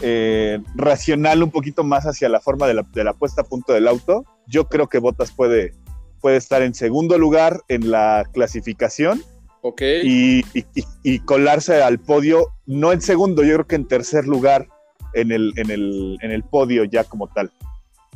eh, 0.00 0.60
racional 0.74 1.42
un 1.42 1.50
poquito 1.50 1.84
más 1.84 2.04
hacia 2.04 2.28
la 2.28 2.40
forma 2.40 2.66
de 2.66 2.74
la, 2.74 2.82
de 2.82 3.04
la, 3.04 3.14
puesta 3.14 3.42
a 3.42 3.44
punto 3.44 3.72
del 3.72 3.88
auto. 3.88 4.24
Yo 4.46 4.68
creo 4.68 4.88
que 4.88 4.98
Bottas 4.98 5.32
puede, 5.32 5.72
puede 6.20 6.36
estar 6.36 6.62
en 6.62 6.74
segundo 6.74 7.18
lugar 7.18 7.62
en 7.68 7.90
la 7.90 8.24
clasificación. 8.32 9.22
Okay. 9.60 10.02
Y, 10.04 11.18
colarse 11.20 11.82
al 11.82 11.98
podio, 11.98 12.48
no 12.66 12.92
en 12.92 13.00
segundo, 13.00 13.42
yo 13.42 13.54
creo 13.54 13.66
que 13.66 13.74
en 13.74 13.88
tercer 13.88 14.26
lugar 14.26 14.68
en 15.14 15.32
el, 15.32 15.52
en 15.56 15.70
el, 15.70 16.16
en 16.22 16.30
el 16.30 16.44
podio 16.44 16.84
ya 16.84 17.04
como 17.04 17.26
tal. 17.28 17.50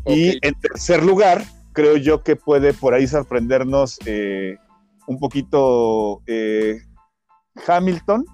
Y 0.07 0.39
en 0.47 0.55
tercer 0.61 1.05
lugar, 1.05 1.45
creo 1.73 1.97
yo 1.97 2.23
que 2.23 2.37
puede 2.37 2.75
por 2.75 2.95
ahí 2.95 3.07
sorprendernos 3.07 3.99
eh, 4.07 4.57
un 5.07 5.19
poquito 5.19 6.23
eh, 6.27 6.81
Hamilton, 7.67 8.25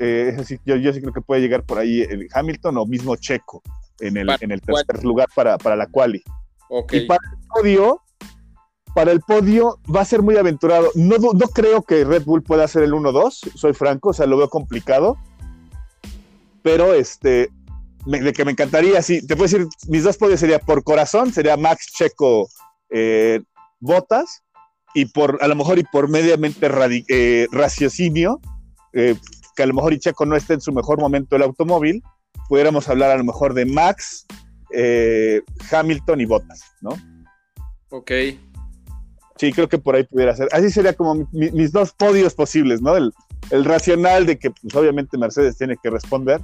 Eh, 0.00 0.36
yo, 0.64 0.76
yo, 0.76 0.92
sí 0.92 1.00
creo 1.00 1.12
que 1.12 1.20
puede 1.20 1.40
llegar 1.40 1.64
por 1.64 1.78
ahí 1.78 2.02
el 2.02 2.28
Hamilton 2.32 2.76
o 2.78 2.86
mismo 2.86 3.16
Checo 3.16 3.62
en 3.98 4.16
el, 4.16 4.28
en 4.40 4.52
el 4.52 4.60
tercer 4.60 5.02
lugar 5.02 5.26
para, 5.34 5.58
para 5.58 5.74
la 5.74 5.86
quali. 5.86 6.22
Y 6.92 7.00
para 7.00 7.20
el 7.32 7.48
podio, 7.48 8.02
para 8.94 9.10
el 9.10 9.20
podio 9.20 9.80
va 9.92 10.02
a 10.02 10.04
ser 10.04 10.22
muy 10.22 10.36
aventurado. 10.36 10.90
No, 10.94 11.16
no 11.18 11.48
creo 11.48 11.82
que 11.82 12.04
Red 12.04 12.24
Bull 12.24 12.42
pueda 12.42 12.64
hacer 12.64 12.84
el 12.84 12.92
1-2, 12.92 13.56
soy 13.56 13.72
franco, 13.72 14.10
o 14.10 14.12
sea, 14.12 14.26
lo 14.26 14.36
veo 14.36 14.48
complicado. 14.48 15.16
Pero 16.62 16.94
este, 16.94 17.50
de 18.08 18.32
que 18.32 18.44
me 18.44 18.52
encantaría, 18.52 19.02
sí, 19.02 19.26
te 19.26 19.36
puedo 19.36 19.50
decir, 19.50 19.66
mis 19.88 20.02
dos 20.02 20.16
podios 20.16 20.40
sería 20.40 20.58
por 20.58 20.82
corazón, 20.82 21.32
sería 21.32 21.56
Max 21.56 21.86
Checo 21.94 22.48
eh, 22.90 23.42
Botas, 23.80 24.42
y 24.94 25.04
por, 25.04 25.38
a 25.42 25.48
lo 25.48 25.54
mejor 25.54 25.78
y 25.78 25.84
por 25.84 26.08
mediamente 26.08 26.66
eh, 27.08 27.46
raciocinio, 27.52 28.40
eh, 28.94 29.14
que 29.54 29.62
a 29.62 29.66
lo 29.66 29.74
mejor 29.74 29.92
y 29.92 29.98
Checo 29.98 30.24
no 30.24 30.36
esté 30.36 30.54
en 30.54 30.62
su 30.62 30.72
mejor 30.72 30.98
momento 30.98 31.36
el 31.36 31.42
automóvil, 31.42 32.02
pudiéramos 32.48 32.88
hablar 32.88 33.10
a 33.10 33.18
lo 33.18 33.24
mejor 33.24 33.52
de 33.52 33.66
Max, 33.66 34.26
Hamilton 35.70 36.20
y 36.20 36.24
Bottas, 36.24 36.62
¿no? 36.80 36.90
Ok. 37.90 38.10
Sí, 39.36 39.52
creo 39.52 39.68
que 39.68 39.78
por 39.78 39.94
ahí 39.94 40.04
pudiera 40.04 40.34
ser. 40.34 40.48
Así 40.52 40.70
sería 40.70 40.94
como 40.94 41.28
mis 41.32 41.72
dos 41.72 41.92
podios 41.92 42.34
posibles, 42.34 42.82
¿no? 42.82 42.96
El, 42.96 43.12
racional 43.64 44.26
de 44.26 44.38
que, 44.38 44.50
pues 44.50 44.74
obviamente 44.74 45.16
Mercedes 45.16 45.56
tiene 45.56 45.76
que 45.80 45.90
responder. 45.90 46.40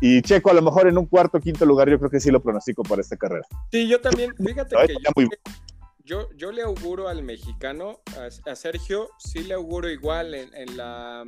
Y 0.00 0.22
Checo, 0.22 0.50
a 0.50 0.54
lo 0.54 0.62
mejor 0.62 0.88
en 0.88 0.96
un 0.96 1.06
cuarto 1.06 1.38
o 1.38 1.40
quinto 1.40 1.64
lugar, 1.64 1.90
yo 1.90 1.98
creo 1.98 2.10
que 2.10 2.20
sí 2.20 2.30
lo 2.30 2.40
pronostico 2.40 2.82
para 2.82 3.00
esta 3.00 3.16
carrera. 3.16 3.46
Sí, 3.72 3.88
yo 3.88 4.00
también. 4.00 4.34
Fíjate 4.36 4.76
que 4.86 5.28
yo, 6.04 6.28
yo, 6.36 6.52
le 6.52 6.62
auguro 6.62 7.08
al 7.08 7.22
mexicano, 7.22 8.00
a, 8.46 8.54
Sergio, 8.56 9.10
sí 9.18 9.40
le 9.40 9.54
auguro 9.54 9.90
igual 9.90 10.34
en, 10.34 10.76
la. 10.76 11.24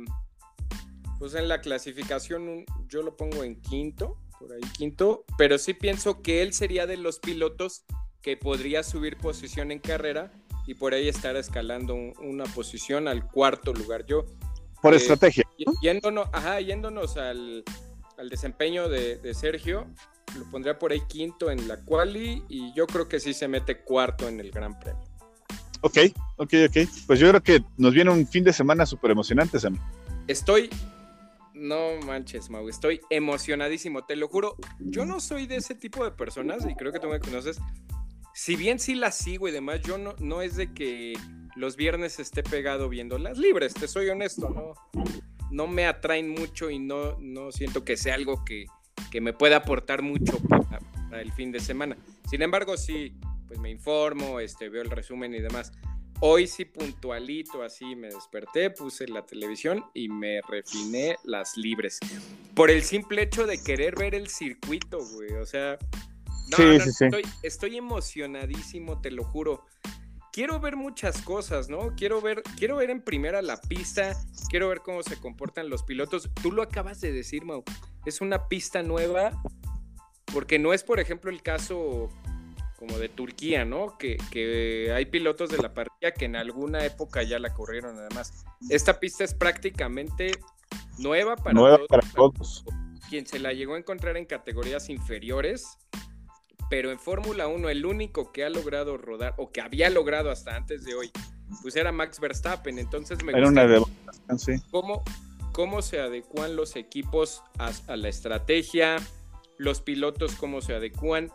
Pues 1.19 1.35
en 1.35 1.47
la 1.47 1.61
clasificación, 1.61 2.65
yo 2.87 3.03
lo 3.03 3.15
pongo 3.15 3.43
en 3.43 3.61
quinto 3.61 4.17
por 4.41 4.53
ahí 4.53 4.61
quinto, 4.75 5.23
pero 5.37 5.59
sí 5.59 5.73
pienso 5.75 6.21
que 6.21 6.41
él 6.41 6.53
sería 6.53 6.87
de 6.87 6.97
los 6.97 7.19
pilotos 7.19 7.85
que 8.21 8.37
podría 8.37 8.81
subir 8.81 9.17
posición 9.17 9.71
en 9.71 9.79
carrera 9.79 10.31
y 10.65 10.73
por 10.73 10.93
ahí 10.93 11.07
estar 11.07 11.35
escalando 11.35 11.95
una 11.95 12.45
posición 12.45 13.07
al 13.07 13.27
cuarto 13.27 13.71
lugar. 13.73 14.05
Yo 14.05 14.25
por 14.81 14.93
eh, 14.93 14.97
estrategia. 14.97 15.43
Yéndonos, 15.81 16.27
ajá, 16.33 16.59
yéndonos 16.59 17.17
al, 17.17 17.63
desempeño 18.29 18.89
de, 18.89 19.33
Sergio, 19.33 19.87
lo 20.37 20.49
pondría 20.49 20.77
por 20.77 20.91
ahí 20.91 21.01
quinto 21.07 21.51
en 21.51 21.67
la 21.67 21.77
quali 21.77 22.43
y 22.49 22.73
yo 22.73 22.87
creo 22.87 23.07
que 23.07 23.19
sí 23.19 23.33
se 23.33 23.47
mete 23.47 23.81
cuarto 23.81 24.27
en 24.27 24.39
el 24.39 24.51
Gran 24.51 24.79
Premio. 24.79 25.03
Ok, 25.81 25.97
ok, 26.37 26.53
ok. 26.69 26.89
Pues 27.07 27.19
yo 27.19 27.29
creo 27.29 27.41
que 27.41 27.63
nos 27.77 27.93
viene 27.93 28.11
un 28.11 28.27
fin 28.27 28.43
de 28.43 28.53
semana 28.53 28.85
súper 28.85 29.11
emocionante, 29.11 29.59
Sam. 29.59 29.79
Estoy 30.27 30.69
no 31.53 31.99
manches, 32.05 32.49
Mau, 32.49 32.67
estoy 32.69 33.01
emocionadísimo, 33.09 34.03
te 34.05 34.15
lo 34.15 34.27
juro. 34.27 34.55
Yo 34.79 35.05
no 35.05 35.19
soy 35.19 35.45
de 35.45 35.57
ese 35.57 35.75
tipo 35.75 36.03
de 36.03 36.11
personas 36.11 36.65
y 36.67 36.75
creo 36.75 36.91
que 36.91 36.99
tú 36.99 37.07
me 37.07 37.19
conoces. 37.19 37.59
Si 38.33 38.55
bien 38.55 38.79
sí 38.79 38.95
las 38.95 39.15
sigo 39.15 39.47
y 39.47 39.51
demás, 39.51 39.81
yo 39.81 39.97
no, 39.97 40.15
no 40.19 40.41
es 40.41 40.55
de 40.55 40.73
que 40.73 41.13
los 41.55 41.75
viernes 41.75 42.19
esté 42.19 42.43
pegado 42.43 42.89
viendo 42.89 43.17
las 43.17 43.37
libres, 43.37 43.73
te 43.73 43.87
soy 43.87 44.09
honesto, 44.09 44.49
no, 44.49 44.73
no 45.51 45.67
me 45.67 45.85
atraen 45.85 46.29
mucho 46.29 46.69
y 46.69 46.79
no, 46.79 47.17
no 47.19 47.51
siento 47.51 47.83
que 47.83 47.97
sea 47.97 48.15
algo 48.15 48.43
que, 48.45 48.65
me 49.19 49.33
pueda 49.33 49.57
aportar 49.57 50.01
mucho 50.01 50.39
para, 50.47 50.79
para, 51.09 51.21
el 51.21 51.31
fin 51.33 51.51
de 51.51 51.59
semana. 51.59 51.97
Sin 52.29 52.41
embargo, 52.41 52.77
sí, 52.77 53.13
pues 53.47 53.59
me 53.59 53.69
informo, 53.69 54.39
este, 54.39 54.69
veo 54.69 54.81
el 54.81 54.89
resumen 54.89 55.33
y 55.33 55.41
demás. 55.41 55.73
Hoy 56.23 56.45
sí 56.45 56.65
puntualito, 56.65 57.63
así 57.63 57.95
me 57.95 58.07
desperté, 58.07 58.69
puse 58.69 59.07
la 59.07 59.25
televisión 59.25 59.83
y 59.95 60.07
me 60.07 60.39
refiné 60.47 61.17
las 61.23 61.57
libres. 61.57 61.99
Por 62.53 62.69
el 62.69 62.83
simple 62.83 63.23
hecho 63.23 63.47
de 63.47 63.61
querer 63.61 63.95
ver 63.97 64.13
el 64.13 64.27
circuito, 64.27 64.99
güey. 64.99 65.33
O 65.33 65.45
sea, 65.47 65.79
sí, 66.55 66.79
sí, 66.79 66.91
sí. 66.91 67.05
Estoy, 67.05 67.23
estoy, 67.41 67.77
emocionadísimo, 67.77 69.01
te 69.01 69.09
lo 69.09 69.23
juro. 69.23 69.65
Quiero 70.31 70.59
ver 70.61 70.77
muchas 70.77 71.21
cosas, 71.21 71.67
¿no? 71.67 71.93
Quiero 71.97 72.21
ver, 72.21 72.41
quiero 72.57 72.77
ver 72.77 72.89
en 72.89 73.01
primera 73.01 73.41
la 73.41 73.59
pista, 73.59 74.13
quiero 74.49 74.69
ver 74.69 74.79
cómo 74.79 75.03
se 75.03 75.19
comportan 75.19 75.69
los 75.69 75.83
pilotos. 75.83 76.29
Tú 76.41 76.51
lo 76.53 76.61
acabas 76.61 77.01
de 77.01 77.11
decir, 77.11 77.43
Mau. 77.43 77.63
Es 78.05 78.21
una 78.21 78.47
pista 78.47 78.81
nueva, 78.81 79.31
porque 80.33 80.57
no 80.57 80.73
es, 80.73 80.83
por 80.83 80.99
ejemplo, 81.01 81.29
el 81.29 81.41
caso 81.41 82.09
como 82.81 82.97
de 82.97 83.09
Turquía, 83.09 83.65
¿no? 83.65 83.97
Que, 83.97 84.91
hay 84.95 85.05
pilotos 85.05 85.49
de 85.49 85.57
la 85.57 85.73
parrilla 85.73 86.13
que 86.17 86.25
en 86.25 86.35
alguna 86.35 86.83
época 86.85 87.21
ya 87.21 87.37
la 87.37 87.53
corrieron 87.53 87.99
además. 87.99 88.45
Esta 88.69 88.99
pista 88.99 89.23
es 89.23 89.33
prácticamente 89.35 90.31
nueva 90.97 91.35
para, 91.35 91.55
todos, 91.55 91.87
para 91.87 92.07
todos. 92.15 92.65
Quien 93.09 93.27
se 93.27 93.37
la 93.37 93.53
llegó 93.53 93.75
a 93.75 93.77
encontrar 93.77 94.17
en 94.17 94.25
categorías 94.25 94.89
inferiores, 94.89 95.77
pero 96.71 96.89
en 96.89 96.99
Fórmula 96.99 97.47
1 97.47 97.69
el 97.69 97.85
único 97.85 98.31
que 98.31 98.45
ha 98.45 98.49
logrado 98.49 98.95
rodar 98.95 99.33
o 99.35 99.51
que 99.51 99.59
había 99.59 99.89
logrado 99.89 100.31
hasta 100.31 100.55
antes 100.55 100.85
de 100.85 100.95
hoy, 100.95 101.11
pues 101.61 101.75
era 101.75 101.91
Max 101.91 102.21
Verstappen. 102.21 102.79
Entonces 102.79 103.21
me 103.25 103.33
era 103.33 103.49
una 103.49 103.67
sí. 104.37 104.53
cómo, 104.71 105.03
cómo 105.51 105.81
se 105.81 105.99
adecuan 105.99 106.55
los 106.55 106.77
equipos 106.77 107.43
a, 107.59 107.71
a 107.87 107.97
la 107.97 108.07
estrategia, 108.07 108.95
los 109.57 109.81
pilotos 109.81 110.35
cómo 110.35 110.61
se 110.61 110.73
adecuan 110.73 111.29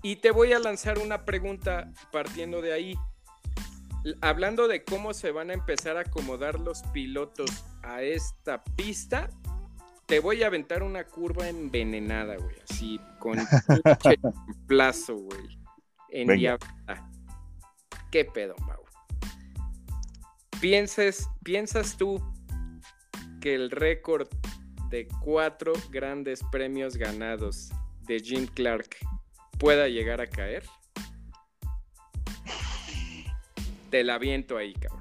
y 0.00 0.16
te 0.16 0.30
voy 0.30 0.52
a 0.52 0.60
lanzar 0.60 1.00
una 1.00 1.24
pregunta 1.24 1.92
partiendo 2.12 2.62
de 2.62 2.72
ahí. 2.72 2.94
Hablando 4.20 4.68
de 4.68 4.84
cómo 4.84 5.12
se 5.12 5.32
van 5.32 5.50
a 5.50 5.54
empezar 5.54 5.96
a 5.96 6.02
acomodar 6.02 6.60
los 6.60 6.82
pilotos 6.92 7.50
a 7.82 8.02
esta 8.02 8.62
pista, 8.62 9.28
te 10.08 10.20
voy 10.20 10.42
a 10.42 10.46
aventar 10.46 10.82
una 10.82 11.04
curva 11.04 11.48
envenenada, 11.48 12.36
güey. 12.36 12.56
Así, 12.68 12.98
con 13.18 13.36
plazo, 14.66 15.16
güey. 15.16 15.58
En 16.08 16.28
diabla. 16.28 17.10
¿Qué 18.10 18.24
pedo, 18.24 18.56
Mau? 18.66 18.82
¿Piensas 20.60 21.96
tú 21.98 22.20
que 23.42 23.54
el 23.54 23.70
récord 23.70 24.28
de 24.88 25.06
cuatro 25.22 25.74
grandes 25.90 26.40
premios 26.50 26.96
ganados 26.96 27.68
de 28.06 28.18
Jim 28.18 28.46
Clark 28.46 28.96
pueda 29.58 29.88
llegar 29.88 30.22
a 30.22 30.26
caer, 30.26 30.64
te 33.90 34.02
la 34.02 34.16
viento 34.18 34.56
ahí, 34.56 34.72
cabrón. 34.72 34.97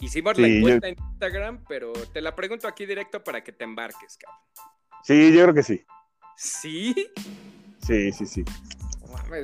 Hicimos 0.00 0.38
la 0.38 0.48
encuesta 0.48 0.88
en 0.88 0.96
Instagram, 0.98 1.64
pero 1.68 1.92
te 1.92 2.20
la 2.20 2.34
pregunto 2.34 2.66
aquí 2.66 2.84
directo 2.84 3.22
para 3.22 3.42
que 3.42 3.52
te 3.52 3.64
embarques, 3.64 4.18
cabrón. 4.18 4.40
Sí, 5.02 5.32
yo 5.32 5.42
creo 5.42 5.54
que 5.54 5.62
sí. 5.62 5.84
¿Sí? 6.36 7.10
Sí, 7.86 8.12
sí, 8.12 8.26
sí. 8.26 8.44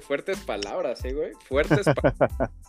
fuertes 0.02 0.38
palabras, 0.40 1.04
¿eh, 1.04 1.12
güey? 1.12 1.32
Fuertes 1.46 1.84
palabras. 1.84 2.50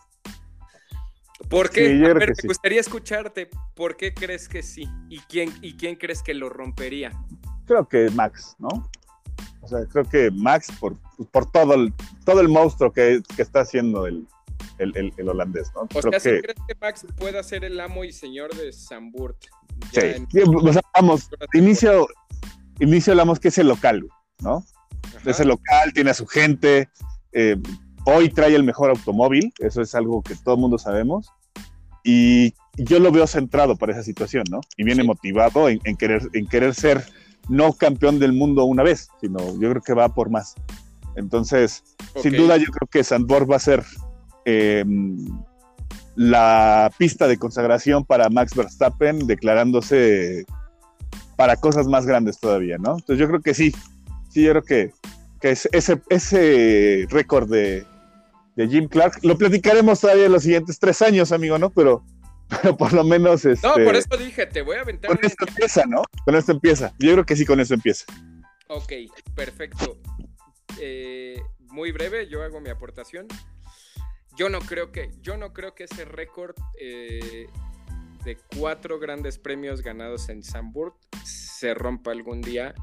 ¿Por 1.50 1.70
qué? 1.70 1.90
me 1.94 2.48
gustaría 2.48 2.80
escucharte. 2.80 3.50
¿Por 3.76 3.98
qué 3.98 4.14
crees 4.14 4.48
que 4.48 4.62
sí? 4.62 4.88
¿Y 5.10 5.20
quién, 5.22 5.52
¿Y 5.62 5.76
quién 5.76 5.96
crees 5.96 6.22
que 6.22 6.34
lo 6.34 6.50
rompería? 6.50 7.12
Creo 7.66 7.88
que 7.88 8.10
Max, 8.12 8.56
¿no? 8.60 8.90
O 9.62 9.68
sea, 9.68 9.86
creo 9.86 10.08
que 10.08 10.30
Max, 10.32 10.68
por, 10.80 10.98
por 11.32 11.50
todo, 11.52 11.74
el, 11.74 11.94
todo 12.26 12.42
el 12.42 12.48
monstruo 12.48 12.92
que, 12.94 13.22
que 13.36 13.42
está 13.42 13.62
haciendo 13.62 14.06
el, 14.06 14.28
el, 14.82 15.14
el, 15.18 15.30
holandés, 15.30 15.72
¿no? 15.76 15.88
O 15.94 16.02
sea, 16.02 16.12
que... 16.12 16.42
crees 16.42 16.60
que 16.68 16.76
Max 16.80 17.06
pueda 17.18 17.42
ser 17.44 17.64
el 17.64 17.80
amo 17.80 18.04
y 18.04 18.12
señor 18.12 18.56
de 18.56 18.72
Zamburt? 18.72 19.38
Sí, 19.92 20.00
o 20.46 20.74
sea, 20.74 20.82
vamos, 20.96 21.30
inicio, 21.54 22.08
inicio 22.80 23.14
hablamos 23.14 23.40
que 23.40 23.48
es 23.48 23.58
el 23.58 23.68
local, 23.68 24.06
¿no? 24.40 24.64
Es 25.26 25.40
el 25.40 25.50
local, 25.50 25.94
tiene 25.94 26.12
a 26.12 26.14
su 26.14 26.26
gente, 26.26 26.90
eh, 27.32 27.58
hoy 28.06 28.30
trae 28.30 28.56
el 28.56 28.64
mejor 28.64 28.90
automóvil, 28.90 29.54
eso 29.60 29.82
es 29.82 29.96
algo 29.96 30.22
que 30.22 30.36
todo 30.36 30.56
el 30.56 30.62
mundo 30.62 30.78
sabemos, 30.78 31.30
y 32.04 32.54
yo 32.78 33.00
lo 33.00 33.12
veo 33.12 33.28
centrado 33.28 33.76
para 33.76 33.94
esa 33.94 34.04
situación, 34.04 34.44
¿no? 34.50 34.62
Y 34.78 34.84
viene 34.84 35.04
motivado 35.04 35.70
en, 35.70 35.80
en, 35.84 35.96
querer, 35.96 36.24
en 36.34 36.48
querer 36.48 36.74
ser 36.74 37.04
no 37.50 37.74
campeón 37.74 38.20
del 38.20 38.34
mundo 38.34 38.66
una 38.66 38.84
vez, 38.84 39.10
sino 39.20 39.40
yo 39.60 39.70
creo 39.70 39.82
que 39.82 39.94
va 39.94 40.10
por 40.10 40.30
más. 40.30 40.56
Entonces, 41.16 41.84
sin 42.22 42.36
duda 42.36 42.58
yo 42.58 42.68
creo 42.68 42.88
que 42.90 43.04
Sandborg 43.04 43.50
va 43.50 43.58
a 43.58 43.60
ser 43.60 43.84
eh, 44.46 44.86
la 46.16 46.92
pista 46.98 47.28
de 47.28 47.38
consagración 47.38 48.06
para 48.06 48.30
Max 48.30 48.56
Verstappen, 48.56 49.28
declarándose 49.28 50.46
para 51.36 51.56
cosas 51.56 51.88
más 51.88 52.06
grandes 52.06 52.40
todavía, 52.40 52.78
¿no? 52.78 52.96
Entonces 52.96 53.18
yo 53.18 53.28
creo 53.28 53.42
que 53.42 53.54
sí, 53.54 53.74
sí, 54.30 54.44
yo 54.44 54.52
creo 54.52 54.64
que, 54.64 54.92
que 55.40 55.52
ese, 55.52 56.02
ese 56.10 57.08
récord 57.10 57.50
de, 57.50 57.86
de 58.56 58.68
Jim 58.68 58.88
Clark, 58.88 59.20
lo 59.24 59.38
platicaremos 59.38 60.00
todavía 60.00 60.26
en 60.26 60.32
los 60.32 60.44
siguientes 60.44 60.78
tres 60.80 61.02
años, 61.02 61.32
amigo, 61.32 61.58
¿no? 61.58 61.70
Pero 61.70 62.04
pero 62.62 62.78
por 62.78 62.94
lo 62.94 63.04
menos. 63.04 63.46
Este, 63.46 63.68
no, 63.68 63.74
por 63.74 63.96
eso 63.96 64.18
dije, 64.18 64.46
te 64.46 64.62
voy 64.62 64.78
a 64.78 64.82
aventar. 64.82 65.10
Con 65.10 65.26
esto 65.26 65.46
empieza, 65.48 65.86
¿no? 65.86 66.04
Con 66.26 66.36
esto 66.36 66.52
empieza. 66.52 66.94
Yo 67.00 67.14
creo 67.14 67.26
que 67.26 67.36
sí, 67.36 67.46
con 67.46 67.60
esto 67.60 67.74
empieza. 67.74 68.06
Ok, 68.68 68.94
perfecto. 69.36 69.98
Eh, 70.80 71.42
muy 71.70 71.92
breve, 71.92 72.28
yo 72.28 72.44
hago 72.44 72.60
mi 72.60 72.70
aportación. 72.70 73.28
Yo 74.38 74.50
no 74.50 74.60
creo 74.60 74.92
que, 74.92 75.12
yo 75.22 75.38
no 75.38 75.54
creo 75.54 75.76
que 75.76 75.86
ese 75.86 76.06
récord 76.06 76.56
eh, 76.80 77.48
de 78.24 78.38
cuatro 78.58 79.00
grandes 79.00 79.38
premios 79.38 79.82
ganados 79.82 80.30
en 80.30 80.44
Zandvoort 80.44 80.96
se 81.24 81.74
rompa 81.74 82.12
algún 82.12 82.42
día. 82.42 82.74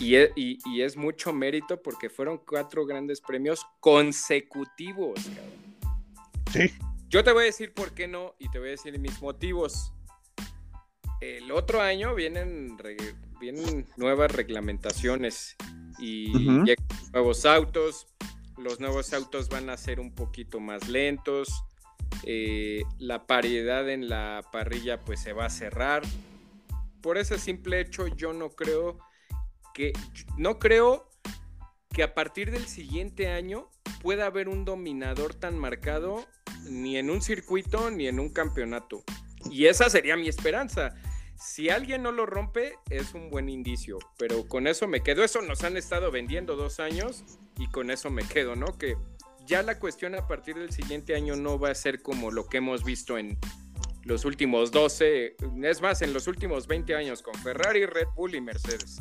Y 0.00 0.16
es, 0.16 0.30
y, 0.36 0.82
es, 0.82 0.96
mucho 0.96 1.32
mérito 1.32 1.80
porque 1.80 2.10
fueron 2.10 2.38
cuatro 2.38 2.84
grandes 2.86 3.20
premios 3.20 3.64
consecutivos. 3.78 5.20
Sí. 6.52 6.72
Yo 7.08 7.22
te 7.22 7.30
voy 7.30 7.42
a 7.42 7.46
decir 7.46 7.72
por 7.72 7.92
qué 7.92 8.08
no 8.08 8.34
y 8.38 8.48
te 8.50 8.58
voy 8.58 8.68
a 8.68 8.70
decir 8.72 8.98
mis 8.98 9.20
motivos. 9.20 9.92
El 11.20 11.52
otro 11.52 11.80
año 11.80 12.14
vienen, 12.14 12.76
vienen 13.38 13.86
nuevas 13.96 14.32
reglamentaciones 14.32 15.56
y 15.98 16.32
nuevos 17.12 17.44
autos. 17.44 18.08
Los 18.62 18.78
nuevos 18.78 19.12
autos 19.12 19.48
van 19.48 19.70
a 19.70 19.76
ser 19.76 19.98
un 19.98 20.14
poquito 20.14 20.60
más 20.60 20.88
lentos. 20.88 21.64
Eh, 22.24 22.82
la 22.98 23.26
paridad 23.26 23.90
en 23.90 24.08
la 24.08 24.42
parrilla 24.52 25.00
pues 25.00 25.20
se 25.20 25.32
va 25.32 25.46
a 25.46 25.50
cerrar. 25.50 26.02
Por 27.00 27.18
ese 27.18 27.38
simple 27.38 27.80
hecho 27.80 28.06
yo 28.06 28.32
no 28.32 28.50
creo 28.50 28.98
que 29.74 29.92
no 30.36 30.60
creo 30.60 31.08
que 31.90 32.04
a 32.04 32.14
partir 32.14 32.52
del 32.52 32.66
siguiente 32.66 33.28
año 33.28 33.68
pueda 34.00 34.26
haber 34.26 34.48
un 34.48 34.64
dominador 34.64 35.34
tan 35.34 35.58
marcado 35.58 36.26
ni 36.64 36.96
en 36.96 37.10
un 37.10 37.20
circuito 37.20 37.90
ni 37.90 38.06
en 38.06 38.20
un 38.20 38.28
campeonato. 38.28 39.02
Y 39.50 39.66
esa 39.66 39.90
sería 39.90 40.16
mi 40.16 40.28
esperanza. 40.28 40.94
Si 41.44 41.70
alguien 41.70 42.04
no 42.04 42.12
lo 42.12 42.24
rompe, 42.24 42.78
es 42.88 43.14
un 43.14 43.28
buen 43.28 43.48
indicio, 43.48 43.98
pero 44.16 44.46
con 44.46 44.68
eso 44.68 44.86
me 44.86 45.00
quedo. 45.00 45.24
Eso 45.24 45.42
nos 45.42 45.64
han 45.64 45.76
estado 45.76 46.12
vendiendo 46.12 46.54
dos 46.54 46.78
años 46.78 47.24
y 47.58 47.66
con 47.66 47.90
eso 47.90 48.10
me 48.10 48.22
quedo, 48.22 48.54
¿no? 48.54 48.78
Que 48.78 48.96
ya 49.44 49.64
la 49.64 49.80
cuestión 49.80 50.14
a 50.14 50.28
partir 50.28 50.54
del 50.54 50.70
siguiente 50.70 51.16
año 51.16 51.34
no 51.34 51.58
va 51.58 51.70
a 51.70 51.74
ser 51.74 52.00
como 52.00 52.30
lo 52.30 52.46
que 52.46 52.58
hemos 52.58 52.84
visto 52.84 53.18
en 53.18 53.38
los 54.04 54.24
últimos 54.24 54.70
12, 54.70 55.36
es 55.64 55.82
más, 55.82 56.00
en 56.02 56.12
los 56.12 56.28
últimos 56.28 56.68
20 56.68 56.94
años 56.94 57.22
con 57.22 57.34
Ferrari, 57.34 57.86
Red 57.86 58.08
Bull 58.14 58.36
y 58.36 58.40
Mercedes. 58.40 58.98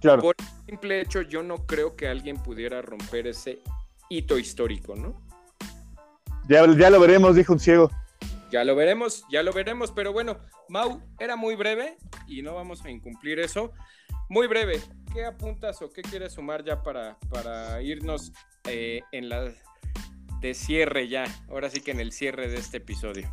Claro. 0.00 0.22
Por 0.22 0.34
simple 0.66 1.00
hecho, 1.00 1.22
yo 1.22 1.44
no 1.44 1.66
creo 1.66 1.94
que 1.94 2.08
alguien 2.08 2.36
pudiera 2.42 2.82
romper 2.82 3.28
ese 3.28 3.60
hito 4.10 4.38
histórico, 4.38 4.96
¿no? 4.96 5.22
Ya, 6.48 6.66
ya 6.76 6.90
lo 6.90 6.98
veremos, 6.98 7.36
dijo 7.36 7.52
un 7.52 7.60
ciego. 7.60 7.90
Ya 8.50 8.64
lo 8.64 8.76
veremos, 8.76 9.24
ya 9.30 9.42
lo 9.42 9.52
veremos, 9.52 9.92
pero 9.92 10.12
bueno, 10.12 10.38
Mau, 10.68 11.02
era 11.18 11.36
muy 11.36 11.56
breve 11.56 11.98
y 12.28 12.42
no 12.42 12.54
vamos 12.54 12.84
a 12.84 12.90
incumplir 12.90 13.38
eso. 13.40 13.72
Muy 14.28 14.46
breve, 14.46 14.80
¿qué 15.12 15.24
apuntas 15.24 15.82
o 15.82 15.90
qué 15.90 16.02
quieres 16.02 16.34
sumar 16.34 16.64
ya 16.64 16.82
para, 16.82 17.18
para 17.30 17.80
irnos 17.82 18.32
eh, 18.64 19.02
en 19.12 19.28
la 19.28 19.52
de 20.40 20.54
cierre 20.54 21.08
ya? 21.08 21.24
Ahora 21.48 21.70
sí 21.70 21.80
que 21.80 21.90
en 21.90 22.00
el 22.00 22.12
cierre 22.12 22.48
de 22.48 22.58
este 22.58 22.78
episodio. 22.78 23.28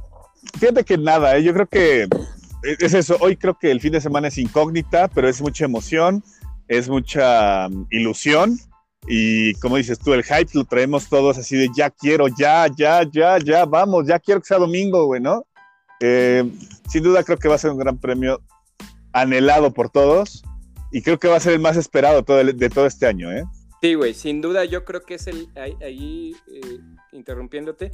Fíjate 0.60 0.84
que 0.84 0.98
nada, 0.98 1.38
¿eh? 1.38 1.44
yo 1.44 1.54
creo 1.54 1.68
que 1.68 2.08
es 2.64 2.94
eso. 2.94 3.18
Hoy 3.20 3.38
creo 3.38 3.58
que 3.58 3.72
el 3.72 3.82
fin 3.82 3.94
de 3.94 4.02
semana 4.02 4.28
es 4.28 4.38
incógnita, 4.38 5.08
pero 5.10 5.28
es 5.28 5.42
mucha 5.42 5.66
emoción, 5.66 6.24
es 6.68 6.90
mucha 6.90 7.70
mm, 7.70 7.88
ilusión. 7.92 8.58
Y 9.08 9.54
como 9.56 9.78
dices 9.78 10.00
tú, 10.00 10.14
el 10.14 10.24
hype 10.24 10.52
lo 10.54 10.64
traemos 10.64 11.10
todos 11.10 11.38
así 11.38 11.58
de 11.58 11.70
ya 11.76 11.90
quiero, 11.90 12.28
ya, 12.28 12.68
ya, 12.78 13.04
ya, 13.12 13.38
ya, 13.38 13.66
vamos, 13.66 14.08
ya 14.08 14.20
quiero 14.20 14.40
que 14.40 14.48
sea 14.48 14.58
domingo, 14.58 15.06
güey, 15.06 15.22
¿no? 15.22 15.46
Eh, 16.00 16.50
sin 16.90 17.04
duda 17.04 17.24
creo 17.24 17.38
que 17.38 17.48
va 17.48 17.56
a 17.56 17.60
ser 17.60 17.72
un 17.72 17.78
gran 17.78 17.98
premio 17.98 18.42
anhelado 19.12 19.74
por 19.74 19.90
todos 19.90 20.44
y 20.92 21.02
creo 21.02 21.20
que 21.20 21.28
va 21.28 21.38
a 21.38 21.40
ser 21.40 21.54
el 21.54 21.60
más 21.60 21.76
esperado 21.76 22.22
de 22.22 22.70
todo 22.70 22.86
este 22.86 23.06
año, 23.08 23.32
¿eh? 23.32 23.44
Sí, 23.82 23.96
güey, 23.96 24.14
sin 24.14 24.40
duda 24.40 24.64
yo 24.64 24.86
creo 24.86 25.04
que 25.04 25.16
es 25.16 25.28
el, 25.28 25.50
ahí, 25.56 26.34
eh, 26.48 26.80
interrumpiéndote, 27.12 27.92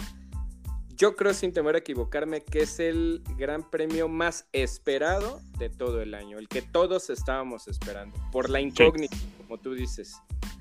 yo 0.95 1.15
creo 1.15 1.33
sin 1.33 1.53
temor 1.53 1.75
a 1.75 1.79
equivocarme 1.79 2.41
que 2.41 2.59
es 2.59 2.79
el 2.79 3.23
gran 3.37 3.67
premio 3.67 4.07
más 4.07 4.47
esperado 4.51 5.39
de 5.57 5.69
todo 5.69 6.01
el 6.01 6.13
año, 6.13 6.37
el 6.37 6.47
que 6.47 6.61
todos 6.61 7.09
estábamos 7.09 7.67
esperando, 7.67 8.15
por 8.31 8.49
la 8.49 8.59
incógnita, 8.59 9.17
como 9.37 9.57
tú 9.59 9.73
dices. 9.73 10.13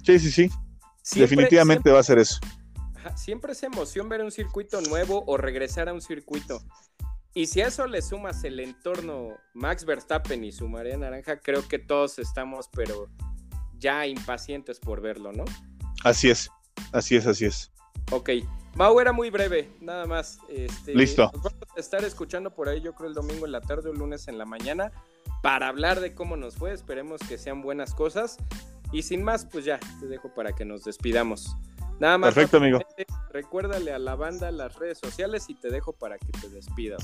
Sí, 0.09 0.19
sí, 0.19 0.49
sí. 1.03 1.21
Definitivamente 1.21 1.91
va 1.91 2.01
a 2.01 2.03
ser 2.03 2.19
eso. 2.19 2.41
siempre 3.15 3.53
es 3.53 3.63
emoción 3.63 4.09
ver 4.09 4.23
un 4.23 4.31
circuito 4.31 4.81
nuevo 4.81 5.23
o 5.27 5.37
regresar 5.37 5.91
a 5.91 5.93
un 5.93 6.01
circuito. 6.01 6.63
Y 7.35 7.47
si 7.47 7.61
a 7.61 7.67
eso 7.67 7.87
le 7.87 8.01
sumas 8.01 8.43
el 8.45 8.59
entorno 8.61 9.37
Max 9.53 9.85
Verstappen 9.85 10.45
y 10.45 10.51
su 10.51 10.67
María 10.67 10.97
Naranja, 10.97 11.41
creo 11.41 11.69
que 11.69 11.79
todos 11.79 12.19
estamos, 12.19 12.71
pero 12.73 13.11
ya 13.77 14.07
impacientes 14.07 14.81
por 14.81 15.03
verlo, 15.03 15.31
¿no? 15.35 15.45
Así 16.05 16.31
es, 16.31 16.49
así 16.93 17.17
es, 17.17 17.27
así 17.27 17.45
es. 17.45 17.71
Ok, 18.11 18.31
Mau 18.77 18.99
era 19.01 19.13
muy 19.13 19.29
breve, 19.29 19.71
nada 19.83 20.07
más. 20.07 20.39
Este, 20.49 20.95
Listo. 20.95 21.31
vamos 21.35 21.55
a 21.77 21.79
estar 21.79 22.03
escuchando 22.03 22.55
por 22.55 22.71
ahí, 22.71 22.81
yo 22.81 22.95
creo, 22.95 23.11
el 23.11 23.15
domingo 23.15 23.45
en 23.45 23.53
la 23.53 23.61
tarde 23.61 23.91
o 23.91 23.93
el 23.93 23.99
lunes 23.99 24.27
en 24.27 24.39
la 24.39 24.47
mañana 24.47 24.91
para 25.43 25.69
hablar 25.69 26.01
de 26.01 26.15
cómo 26.15 26.39
nos 26.39 26.57
fue. 26.57 26.73
Esperemos 26.73 27.21
que 27.29 27.37
sean 27.37 27.61
buenas 27.61 27.95
cosas. 27.95 28.39
Y 28.93 29.03
sin 29.03 29.23
más, 29.23 29.45
pues 29.45 29.65
ya, 29.65 29.79
te 30.01 30.07
dejo 30.07 30.33
para 30.35 30.55
que 30.55 30.65
nos 30.65 30.85
despidamos. 30.85 31.57
Nada 32.01 32.19
más. 32.19 32.35
Perfecto, 32.35 32.59
amigo. 32.59 32.81
Recuérdale 33.33 33.93
a 33.93 33.99
la 33.99 34.15
banda 34.15 34.51
las 34.51 34.75
redes 34.77 34.99
sociales 34.99 35.47
y 35.49 35.55
te 35.55 35.71
dejo 35.71 35.93
para 35.93 36.19
que 36.19 36.33
te 36.41 36.49
despidas. 36.49 37.03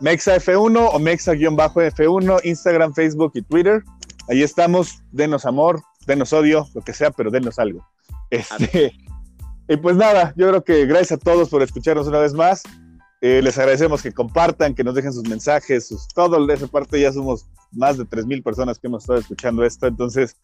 Mexa 0.00 0.36
F1 0.36 0.90
o 0.92 0.98
Mexa-F1, 0.98 2.40
Instagram, 2.44 2.92
Facebook 2.92 3.32
y 3.34 3.42
Twitter. 3.42 3.82
Ahí 4.28 4.42
estamos, 4.42 5.02
denos 5.12 5.44
amor, 5.46 5.82
denos 6.06 6.32
odio, 6.32 6.66
lo 6.74 6.82
que 6.82 6.92
sea, 6.92 7.10
pero 7.10 7.30
denos 7.30 7.58
algo. 7.58 7.86
Este, 8.30 8.92
y 9.68 9.76
pues 9.76 9.96
nada, 9.96 10.34
yo 10.36 10.48
creo 10.48 10.64
que 10.64 10.86
gracias 10.86 11.12
a 11.12 11.18
todos 11.18 11.48
por 11.48 11.62
escucharnos 11.62 12.06
una 12.06 12.18
vez 12.18 12.34
más. 12.34 12.62
Eh, 13.20 13.40
les 13.42 13.56
agradecemos 13.56 14.02
que 14.02 14.12
compartan, 14.12 14.74
que 14.74 14.84
nos 14.84 14.94
dejen 14.94 15.12
sus 15.12 15.26
mensajes, 15.28 15.88
sus, 15.88 16.08
todo 16.08 16.44
de 16.44 16.54
esa 16.54 16.66
parte. 16.66 17.00
Ya 17.00 17.12
somos 17.12 17.46
más 17.72 17.96
de 17.96 18.04
3.000 18.04 18.42
personas 18.42 18.78
que 18.78 18.86
hemos 18.86 19.04
estado 19.04 19.20
escuchando 19.20 19.64
esto. 19.64 19.86
Entonces, 19.86 20.36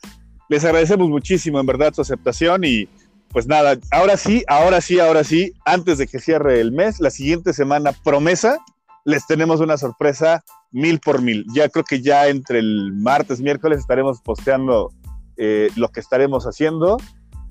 les 0.50 0.64
agradecemos 0.64 1.08
muchísimo, 1.08 1.60
en 1.60 1.66
verdad, 1.66 1.94
su 1.94 2.02
aceptación. 2.02 2.64
Y 2.64 2.88
pues 3.28 3.46
nada, 3.46 3.78
ahora 3.92 4.16
sí, 4.16 4.44
ahora 4.48 4.80
sí, 4.80 4.98
ahora 4.98 5.24
sí, 5.24 5.54
antes 5.64 5.96
de 5.96 6.08
que 6.08 6.18
cierre 6.18 6.60
el 6.60 6.72
mes, 6.72 7.00
la 7.00 7.10
siguiente 7.10 7.52
semana, 7.52 7.92
promesa, 8.04 8.58
les 9.04 9.26
tenemos 9.26 9.60
una 9.60 9.78
sorpresa 9.78 10.44
mil 10.72 10.98
por 10.98 11.22
mil. 11.22 11.46
Ya 11.54 11.68
creo 11.68 11.84
que 11.84 12.02
ya 12.02 12.26
entre 12.26 12.58
el 12.58 12.92
martes, 12.92 13.40
miércoles 13.40 13.78
estaremos 13.78 14.20
posteando 14.20 14.92
eh, 15.36 15.70
lo 15.76 15.88
que 15.88 16.00
estaremos 16.00 16.44
haciendo 16.44 16.98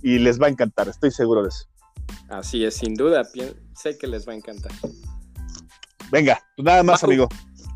y 0.03 0.19
les 0.19 0.39
va 0.39 0.47
a 0.47 0.49
encantar, 0.49 0.89
estoy 0.89 1.11
seguro 1.11 1.43
de 1.43 1.49
eso. 1.49 1.65
Así 2.27 2.65
es, 2.65 2.75
sin 2.75 2.95
duda, 2.95 3.23
sé 3.75 3.97
que 3.97 4.07
les 4.07 4.27
va 4.27 4.33
a 4.33 4.35
encantar. 4.35 4.71
Venga, 6.11 6.39
pues 6.55 6.65
nada 6.65 6.83
más, 6.83 7.03
amigo. 7.03 7.29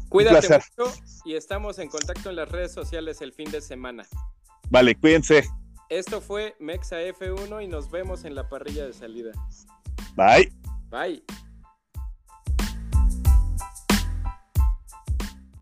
Cuídate 0.09 0.59
mucho 0.77 0.93
y 1.23 1.35
estamos 1.35 1.79
en 1.79 1.87
contacto 1.87 2.29
en 2.29 2.35
las 2.35 2.49
redes 2.49 2.73
sociales 2.73 3.21
el 3.21 3.31
fin 3.31 3.49
de 3.51 3.61
semana. 3.61 4.05
Vale, 4.73 4.95
cuídense. 4.95 5.43
Esto 5.87 6.19
fue 6.19 6.55
Mexa 6.59 6.99
F1 6.99 7.63
y 7.63 7.67
nos 7.67 7.91
vemos 7.91 8.25
en 8.25 8.33
la 8.33 8.49
parrilla 8.49 8.87
de 8.87 8.93
salida. 8.93 9.31
Bye. 10.15 10.51
Bye. 10.89 11.23